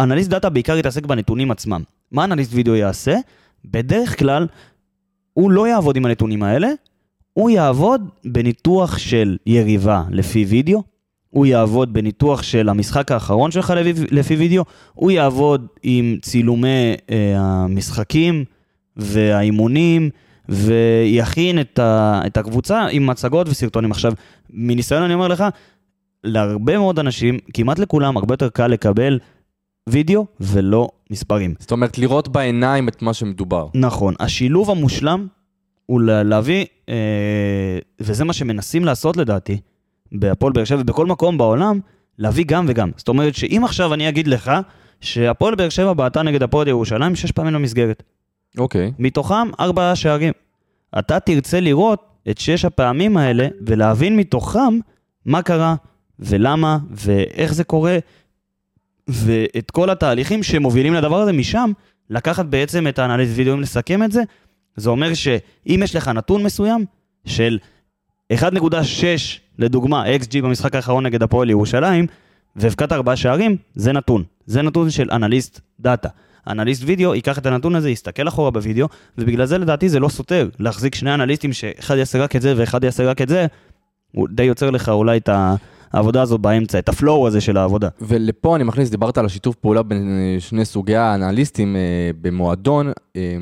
אנליסט 0.00 0.30
דאטה 0.30 0.48
בעיקר 0.50 0.76
יתעסק 0.78 1.06
בנתונים 1.06 1.50
עצמם. 1.50 1.82
מה 2.12 2.24
אנליסט 2.24 2.50
וידאו 2.54 2.74
יעשה? 2.74 3.16
בדרך 3.64 4.18
כלל, 4.18 4.46
הוא 5.32 5.50
לא 5.50 5.68
יעבוד 5.68 5.96
עם 5.96 6.06
הנתונים 6.06 6.42
האלה, 6.42 6.68
הוא 7.32 7.50
יעבוד 7.50 8.08
בניתוח 8.24 8.98
של 8.98 9.36
יריבה 9.46 10.02
לפי 10.10 10.44
וידאו, 10.44 10.82
הוא 11.30 11.46
יעבוד 11.46 11.92
בניתוח 11.92 12.42
של 12.42 12.68
המשחק 12.68 13.12
האחרון 13.12 13.50
שלך 13.50 13.72
לפי, 14.10 14.36
וידאו, 14.36 14.64
הוא 14.94 15.10
יעבוד 15.10 15.66
עם 15.82 16.16
צילומי 16.22 16.94
אה, 17.10 17.34
המשחקים 17.38 18.44
והאימונים, 18.96 20.10
ויכין 20.48 21.60
את, 21.60 21.78
ה, 21.78 22.20
את 22.26 22.36
הקבוצה 22.36 22.86
עם 22.90 23.06
מצגות 23.06 23.48
וסרטונים. 23.48 23.90
עכשיו, 23.90 24.12
מניסיון 24.50 25.02
אני 25.02 25.14
אומר 25.14 25.28
לך, 25.28 25.44
להרבה 26.24 26.78
מאוד 26.78 26.98
אנשים, 26.98 27.38
כמעט 27.54 27.78
לכולם, 27.78 28.16
הרבה 28.16 28.32
יותר 28.32 28.48
קל 28.48 28.66
לקבל 28.66 29.18
וידאו 29.88 30.26
ולא 30.40 30.88
מספרים. 31.10 31.54
זאת 31.58 31.72
אומרת, 31.72 31.98
לראות 31.98 32.28
בעיניים 32.28 32.88
את 32.88 33.02
מה 33.02 33.14
שמדובר. 33.14 33.68
נכון, 33.74 34.14
השילוב 34.20 34.70
המושלם 34.70 35.26
הוא 35.86 36.00
לה- 36.00 36.22
להביא, 36.22 36.64
אה, 36.88 36.94
וזה 38.00 38.24
מה 38.24 38.32
שמנסים 38.32 38.84
לעשות 38.84 39.16
לדעתי, 39.16 39.60
בהפועל 40.12 40.52
באר 40.52 40.64
שבע 40.64 40.80
ובכל 40.80 41.06
מקום 41.06 41.38
בעולם, 41.38 41.80
להביא 42.18 42.44
גם 42.48 42.64
וגם. 42.68 42.90
זאת 42.96 43.08
אומרת 43.08 43.34
שאם 43.34 43.62
עכשיו 43.64 43.94
אני 43.94 44.08
אגיד 44.08 44.26
לך, 44.28 44.50
שהפועל 45.00 45.54
באר 45.54 45.68
שבע 45.68 45.92
בעטה 45.92 46.22
נגד 46.22 46.42
הפועל 46.42 46.68
ירושלים 46.68 47.16
שש 47.16 47.32
פעמים 47.32 47.54
למסגרת. 47.54 48.02
אוקיי. 48.58 48.92
מתוכם 48.98 49.48
ארבעה 49.60 49.96
שערים. 49.96 50.32
אתה 50.98 51.20
תרצה 51.20 51.60
לראות 51.60 52.06
את 52.30 52.38
שש 52.38 52.64
הפעמים 52.64 53.16
האלה 53.16 53.48
ולהבין 53.66 54.16
מתוכם 54.16 54.78
מה 55.24 55.42
קרה 55.42 55.74
ולמה 56.18 56.78
ואיך 56.90 57.54
זה 57.54 57.64
קורה 57.64 57.98
ואת 59.08 59.70
כל 59.70 59.90
התהליכים 59.90 60.42
שמובילים 60.42 60.94
לדבר 60.94 61.20
הזה 61.20 61.32
משם, 61.32 61.72
לקחת 62.10 62.46
בעצם 62.46 62.88
את 62.88 62.98
האנליז 62.98 63.38
וידאו, 63.38 63.54
אם 63.54 63.60
לסכם 63.60 64.02
את 64.02 64.12
זה, 64.12 64.22
זה 64.76 64.90
אומר 64.90 65.14
שאם 65.14 65.80
יש 65.84 65.96
לך 65.96 66.08
נתון 66.08 66.42
מסוים 66.42 66.84
של 67.26 67.58
1.6 68.32 68.36
לדוגמה 69.58 70.04
xG 70.04 70.42
במשחק 70.42 70.74
האחרון 70.74 71.06
נגד 71.06 71.22
הפועל 71.22 71.50
ירושלים, 71.50 72.06
והבקעת 72.56 72.92
ארבעה 72.92 73.16
שערים, 73.16 73.56
זה 73.74 73.92
נתון. 73.92 74.24
זה 74.46 74.62
נתון 74.62 74.90
של 74.90 75.08
אנליסט 75.12 75.60
דאטה. 75.80 76.08
אנליסט 76.48 76.82
וידאו 76.86 77.14
ייקח 77.14 77.38
את 77.38 77.46
הנתון 77.46 77.74
הזה, 77.74 77.90
יסתכל 77.90 78.28
אחורה 78.28 78.50
בווידאו, 78.50 78.88
ובגלל 79.18 79.46
זה 79.46 79.58
לדעתי 79.58 79.88
זה 79.88 80.00
לא 80.00 80.08
סותר. 80.08 80.48
להחזיק 80.58 80.94
שני 80.94 81.14
אנליסטים 81.14 81.52
שאחד 81.52 81.96
יעשה 81.96 82.18
רק 82.18 82.36
את 82.36 82.42
זה 82.42 82.54
ואחד 82.56 82.84
יעשה 82.84 83.04
רק 83.04 83.22
את 83.22 83.28
זה, 83.28 83.46
הוא 84.12 84.28
די 84.30 84.42
יוצר 84.42 84.70
לך 84.70 84.88
אולי 84.88 85.16
את 85.16 85.28
העבודה 85.92 86.22
הזאת 86.22 86.40
באמצע, 86.40 86.78
את 86.78 86.88
ה 86.88 86.96
flow 86.96 87.26
הזה 87.26 87.40
של 87.40 87.56
העבודה. 87.56 87.88
ולפה 88.00 88.56
אני 88.56 88.64
מכניס, 88.64 88.90
דיברת 88.90 89.18
על 89.18 89.26
השיתוף 89.26 89.56
פעולה 89.56 89.82
בין 89.82 90.18
אה, 90.18 90.40
שני 90.40 90.64
סוגי 90.64 90.96
האנליסטים 90.96 91.76
אה, 91.76 92.10
במועדון. 92.20 92.92
אה, 93.16 93.36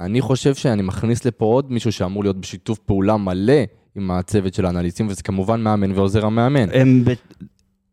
אני 0.00 0.20
חושב 0.20 0.54
שאני 0.54 0.82
מכניס 0.82 1.24
לפה 1.24 1.44
עוד 1.44 1.72
מישהו 1.72 1.92
שאמור 1.92 2.22
להיות 2.22 2.40
בשיתוף 2.40 2.78
פעולה 2.78 3.16
מלא 3.16 3.62
עם 3.96 4.10
הצוות 4.10 4.54
של 4.54 4.66
האנליסטים, 4.66 5.08
וזה 5.08 5.22
כמובן 5.22 5.60
מאמן 5.60 5.92
ועוזר 5.92 6.26
המאמן. 6.26 6.68
הם 6.72 7.04
ב... 7.04 7.12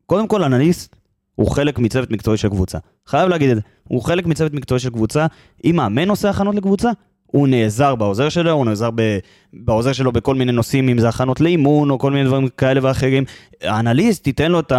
קודם 0.05 0.27
כל, 0.27 0.43
אנליסט 0.43 0.95
הוא 1.35 1.51
חלק 1.51 1.79
מצוות 1.79 2.11
מקצועי 2.11 2.37
של 2.37 2.49
קבוצה. 2.49 2.77
חייב 3.07 3.29
להגיד 3.29 3.49
את 3.49 3.55
זה. 3.55 3.61
הוא 3.83 4.01
חלק 4.01 4.25
מצוות 4.25 4.53
מקצועי 4.53 4.79
של 4.79 4.89
קבוצה. 4.89 5.25
אם 5.65 5.75
מאמן 5.75 6.09
עושה 6.09 6.29
הכנות 6.29 6.55
לקבוצה, 6.55 6.89
הוא 7.27 7.47
נעזר 7.47 7.95
בעוזר 7.95 8.29
שלו, 8.29 8.51
הוא 8.51 8.65
נעזר 8.65 8.89
ב... 8.95 9.17
בעוזר 9.53 9.93
שלו 9.93 10.11
בכל 10.11 10.35
מיני 10.35 10.51
נושאים, 10.51 10.89
אם 10.89 10.99
זה 10.99 11.09
הכנות 11.09 11.41
לאימון 11.41 11.89
או 11.89 11.99
כל 11.99 12.11
מיני 12.11 12.25
דברים 12.25 12.47
כאלה 12.57 12.79
ואחרים. 12.83 13.23
האנליסט 13.61 14.23
תיתן 14.23 14.51
לו 14.51 14.59
את 14.59 14.73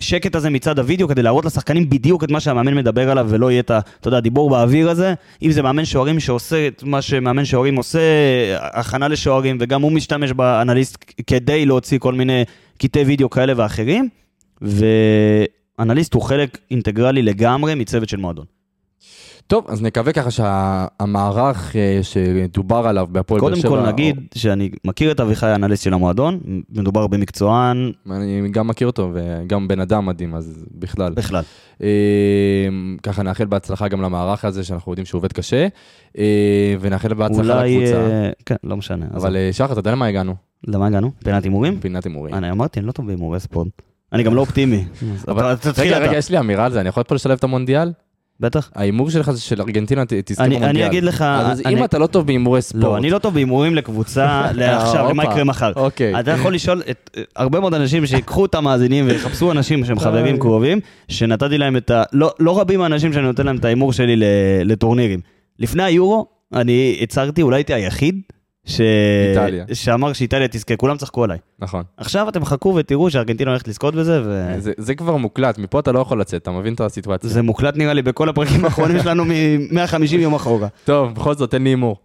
השקט 0.00 0.34
הזה 0.34 0.50
מצד 0.50 0.78
הוידאו 0.78 1.08
כדי 1.08 1.22
להראות 1.22 1.44
לשחקנים 1.44 1.90
בדיוק 1.90 2.24
את 2.24 2.30
מה 2.30 2.40
שהמאמן 2.40 2.74
מדבר 2.74 3.10
עליו 3.10 3.26
ולא 3.28 3.50
יהיה 3.50 3.60
את 3.60 3.70
ה... 3.70 3.80
אתה 4.00 4.08
יודע, 4.08 4.20
דיבור 4.20 4.50
באוויר 4.50 4.90
הזה. 4.90 5.14
אם 5.42 5.50
זה 5.50 5.62
מאמן 5.62 5.84
שוערים 5.84 6.20
שעושה 6.20 6.66
את 6.66 6.82
מה 6.82 7.02
שמאמן 7.02 7.44
שוערים 7.44 7.76
עושה, 7.76 8.00
הכנה 8.60 9.08
לשוערים, 9.08 9.58
וגם 9.60 9.82
הוא 9.82 9.92
משתמש 9.92 10.32
באנליסט 10.32 11.04
כדי 11.26 11.66
להוציא 11.66 11.98
כל 11.98 12.14
מיני 12.14 12.44
קטעי 12.78 13.02
וידאו 13.02 13.30
כאלה 13.30 13.52
ואחרים. 13.56 14.08
ואנליסט 14.62 16.14
הוא 16.14 16.22
חלק 16.22 16.58
אינטגרלי 16.70 17.22
לגמרי 17.22 17.74
מצוות 17.74 18.08
של 18.08 18.16
מועדון. 18.16 18.59
טוב, 19.50 19.64
אז 19.68 19.82
נקווה 19.82 20.12
ככה 20.12 20.30
שהמערך 20.30 21.76
אה, 21.76 22.00
שדובר 22.02 22.76
עליו 22.86 23.06
בהפועל 23.10 23.40
באר 23.40 23.50
קודם 23.50 23.60
שבע... 23.62 23.70
כל 23.70 23.86
נגיד 23.86 24.16
שאני 24.34 24.70
מכיר 24.84 25.10
את 25.10 25.20
אביחי 25.20 25.46
האנליסט 25.46 25.84
של 25.84 25.94
המועדון, 25.94 26.40
מדובר 26.70 27.06
במקצוען 27.06 27.92
אני 28.10 28.48
גם 28.50 28.66
מכיר 28.66 28.86
אותו, 28.86 29.10
וגם 29.14 29.68
בן 29.68 29.80
אדם 29.80 30.06
מדהים, 30.06 30.34
אז 30.34 30.64
בכלל. 30.74 31.12
בכלל. 31.12 31.42
אה, 31.82 31.88
ככה 33.02 33.22
נאחל 33.22 33.44
בהצלחה 33.44 33.88
גם 33.88 34.02
למערך 34.02 34.44
הזה, 34.44 34.64
שאנחנו 34.64 34.92
יודעים 34.92 35.06
שהוא 35.06 35.18
עובד 35.18 35.32
קשה, 35.32 35.66
אה, 36.18 36.74
ונאחל 36.80 37.14
בהצלחה 37.14 37.58
אולי... 37.58 37.76
לקבוצה. 37.76 38.00
אה, 38.00 38.30
כן, 38.46 38.56
לא 38.64 38.76
משנה. 38.76 39.06
אז 39.12 39.24
אבל 39.24 39.36
אה, 39.36 39.52
שחר, 39.52 39.72
אתה 39.72 39.80
יודע 39.80 39.92
למה 39.92 40.06
הגענו? 40.06 40.34
למה 40.66 40.86
הגענו? 40.86 41.10
פינת 41.24 41.44
הימורים? 41.44 41.80
פינת 41.80 42.04
הימורים. 42.04 42.34
אני 42.34 42.50
אמרתי, 42.50 42.80
אני 42.80 42.86
לא 42.86 42.92
טוב 42.92 43.06
בהימורי 43.06 43.40
ספורט. 43.40 43.68
אני 44.12 44.22
גם 44.22 44.34
לא 44.34 44.40
אופטימי. 44.40 44.84
אבל- 45.28 45.52
אתה- 45.52 45.70
תתחיל 45.72 45.84
רגע, 45.86 45.96
אתה. 45.96 46.06
רגע, 46.08 46.18
יש 46.18 46.30
לי 46.30 46.38
אמירה 46.38 46.64
על 46.64 46.72
זה, 46.72 46.80
אני 46.80 46.88
יכול 46.88 47.02
פה 47.02 47.14
לשלב 47.14 47.38
את 47.38 47.44
המונדיאל? 47.44 47.92
בטח. 48.40 48.70
ההימור 48.74 49.10
שלך 49.10 49.30
זה 49.30 49.40
של 49.40 49.60
ארגנטינה 49.60 50.02
תזכה 50.24 50.44
במונדיאל. 50.44 50.68
אני 50.70 50.86
אגיד 50.86 51.04
לך, 51.04 51.22
אז 51.22 51.62
אני- 51.66 51.74
אם 51.78 51.84
אתה 51.84 51.98
לא 51.98 52.06
טוב 52.06 52.26
בהימורי 52.26 52.62
ספורט... 52.62 52.84
לא, 52.84 52.96
אני 52.96 53.10
לא 53.10 53.18
טוב 53.18 53.34
בהימורים 53.34 53.74
לקבוצה 53.74 54.42
לעכשיו, 54.54 55.08
למה. 55.10 55.24
יקרה 55.24 55.44
מחר. 55.44 55.72
אוקיי. 55.76 56.20
אתה 56.20 56.30
יכול 56.30 56.54
לשאול 56.54 56.82
את 56.90 57.10
אה, 57.16 57.22
הרבה 57.36 57.60
מאוד 57.60 57.74
אנשים 57.74 58.06
שיקחו 58.06 58.44
את 58.44 58.54
המאזינים 58.54 59.06
ויחפשו 59.06 59.52
אנשים 59.52 59.84
שהם 59.84 59.98
חברים 59.98 60.38
קרובים, 60.38 60.80
שנתתי 61.08 61.58
להם 61.58 61.76
את 61.76 61.90
ה... 61.90 62.02
לא 62.12 62.30
לא 62.38 62.60
רבים 62.60 62.80
האנשים 62.80 63.12
שאני 63.12 63.24
נותן 63.26 63.46
להם 63.46 63.56
את 63.56 63.64
ההימור 63.64 63.92
שלי 63.92 64.16
לטורנירים. 64.64 65.20
לפני 65.58 65.82
היורו, 65.82 66.26
אני 66.54 66.98
הצהרתי, 67.02 67.42
אולי 67.42 67.56
הייתי 67.56 67.74
היחיד, 67.74 68.20
ש... 68.66 68.80
איטליה. 69.30 69.64
שאמר 69.72 70.12
שאיטליה 70.12 70.48
תזכה, 70.48 70.76
כולם 70.76 70.96
צחקו 70.96 71.24
עליי. 71.24 71.38
נכון. 71.58 71.82
עכשיו 71.96 72.28
אתם 72.28 72.44
חכו 72.44 72.74
ותראו 72.76 73.10
שארגנטינה 73.10 73.50
הולכת 73.50 73.68
לזכות 73.68 73.94
בזה, 73.94 74.20
וזה 74.20 74.54
זה- 74.60 74.72
זה 74.76 74.94
כבר 74.94 75.16
מוקלט, 75.16 75.58
מפה 75.58 75.80
אתה 75.80 75.92
לא 75.92 75.98
יכול 75.98 76.20
לצאת, 76.20 76.42
אתה 76.42 76.50
מבין 76.50 76.74
את 76.74 76.80
הסיטואציה. 76.80 77.42
מוקלט 77.42 77.76
נראה 77.76 77.92
לי 77.94 78.02
בכל 78.02 78.28
הפרקים 78.28 78.64
האחרונים 78.64 78.98
שלנו 79.02 79.24
מ-150 79.24 80.14
יום 80.16 80.34
אחורה. 80.34 80.68
טוב, 80.84 81.14
בכל 81.14 81.34
זאת, 81.34 81.50
תן 81.50 81.62
לי 81.62 81.68
הימור. 81.70 81.96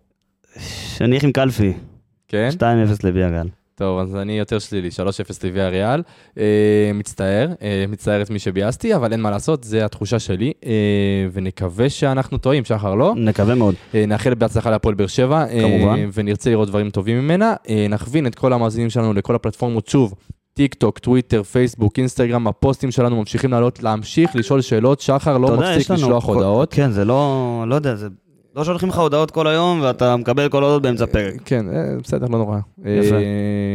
אני 1.01 1.19
עם 1.23 1.31
קלפי, 1.31 1.73
כן? 2.27 2.49
2-0 2.59 2.63
לביאה 3.03 3.29
גל. 3.29 3.47
טוב, 3.77 3.99
אז 3.99 4.15
אני 4.15 4.39
יותר 4.39 4.59
שלילי, 4.59 4.89
3-0 4.89 4.99
לוויה 5.43 5.69
ריאל. 5.69 6.01
אה, 6.37 6.43
מצטער, 6.93 7.47
אה, 7.61 7.85
מצטער 7.87 8.21
את 8.21 8.29
מי 8.29 8.39
שביאסתי, 8.39 8.95
אבל 8.95 9.11
אין 9.11 9.21
מה 9.21 9.31
לעשות, 9.31 9.63
זה 9.63 9.85
התחושה 9.85 10.19
שלי, 10.19 10.53
אה, 10.65 10.71
ונקווה 11.33 11.89
שאנחנו 11.89 12.37
טועים, 12.37 12.65
שחר, 12.65 12.95
לא? 12.95 13.13
נקווה 13.17 13.55
מאוד. 13.55 13.75
אה, 13.95 14.05
נאחל 14.05 14.33
בהצלחה 14.33 14.69
להפועל 14.69 14.95
באר 14.95 15.07
שבע. 15.07 15.45
אה, 15.45 15.61
כמובן. 15.61 16.09
ונרצה 16.13 16.49
לראות 16.49 16.67
דברים 16.67 16.89
טובים 16.89 17.19
ממנה. 17.19 17.53
אה, 17.69 17.85
נכוון 17.89 18.27
את 18.27 18.35
כל 18.35 18.53
המאזינים 18.53 18.89
שלנו 18.89 19.13
לכל 19.13 19.35
הפלטפורמות, 19.35 19.87
שוב, 19.87 20.13
טיק 20.53 20.73
טוק, 20.73 20.99
טוויטר, 20.99 21.43
פייסבוק, 21.43 21.99
אינסטגרם, 21.99 22.47
הפוסטים 22.47 22.91
שלנו 22.91 23.15
ממשיכים 23.15 23.51
לעלות, 23.51 23.83
להמשיך 23.83 24.35
לשאול 24.35 24.61
שאלות, 24.61 24.99
שחר 24.99 25.37
לא 25.37 25.47
יודע, 25.47 25.71
מפסיק 25.75 25.89
לשלוח 25.91 26.25
כל- 26.25 26.33
הודעות. 26.33 26.73
כן, 26.73 26.91
זה 26.91 27.05
לא, 27.05 27.63
לא 27.67 27.75
יודע, 27.75 27.95
זה... 27.95 28.07
לא 28.55 28.63
שולחים 28.63 28.89
לך 28.89 28.97
הודעות 28.97 29.31
כל 29.31 29.47
היום 29.47 29.81
ואתה 29.81 30.17
מקבל 30.17 30.49
כל 30.49 30.63
הודעות 30.63 30.81
באמצע 30.81 31.05
פרק. 31.05 31.33
כן, 31.45 31.65
אה, 31.69 31.95
בסדר, 32.03 32.27
לא 32.27 32.37
נורא. 32.37 32.57
יפה. 32.85 33.15
אה, 33.15 33.21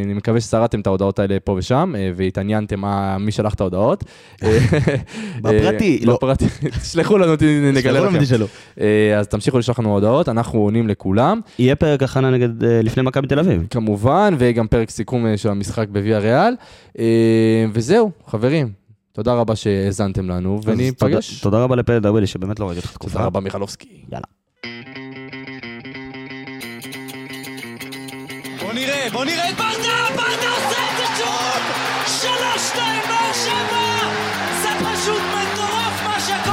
אני 0.05 0.14
מקווה 0.14 0.40
ששרדתם 0.40 0.81
את 0.81 0.87
ההודעות 0.87 1.19
האלה 1.19 1.37
פה 1.45 1.53
ושם, 1.59 1.93
אה, 1.97 2.11
והתעניינתם 2.16 2.83
מי 3.21 3.33
שלח 3.33 3.55
את 3.55 3.61
ההודעות. 3.61 4.05
אה, 4.43 4.59
בפרטי, 5.43 5.99
אה, 6.01 6.07
לא. 6.07 6.14
בפרטי, 6.14 6.45
תשלחו 6.83 7.19
לנו, 7.19 7.33
נגלה 7.73 8.01
לנו 8.01 8.07
לכם. 8.11 8.19
ותשאלו. 8.21 8.47
אה, 8.81 9.19
אז 9.19 9.29
תמשיכו 9.29 9.59
לשלוח 9.59 9.79
לנו 9.79 9.93
הודעות, 9.95 10.29
אנחנו 10.29 10.59
עונים 10.59 10.88
לכולם. 10.88 11.40
יהיה 11.59 11.77
פרק 11.77 12.03
הכנה 12.03 12.31
נגד, 12.31 12.64
אה, 12.64 12.83
לפני 12.83 13.03
מכבי 13.03 13.27
תל 13.27 13.38
אביב. 13.38 13.66
כמובן, 13.71 14.35
וגם 14.38 14.69
פרק 14.69 14.90
סיכום 14.90 15.27
אה, 15.27 15.37
של 15.37 15.49
המשחק 15.49 15.88
בוויה 15.88 16.19
ריאל. 16.19 16.55
אה, 16.99 17.64
וזהו, 17.73 18.11
חברים, 18.27 18.73
תודה 19.12 19.35
רבה 19.35 19.57
שהאזנתם 19.57 20.31
לנו, 20.31 20.61
וניפגש. 20.64 21.40
תודה 21.40 21.59
רבה 21.64 21.77
לפלד 21.77 22.07
ארבלי, 22.07 22.27
שבאמת 22.27 22.61
לא 22.61 22.66
ראיתי 22.66 22.81
אותך 22.81 22.93
תקופה. 22.93 23.12
תודה 23.12 23.25
רבה, 23.25 23.40
מיכלובסקי. 23.40 23.88
יאללה. 24.12 24.39
בוא 29.12 29.25
נראה, 29.25 29.51
את 29.51 29.69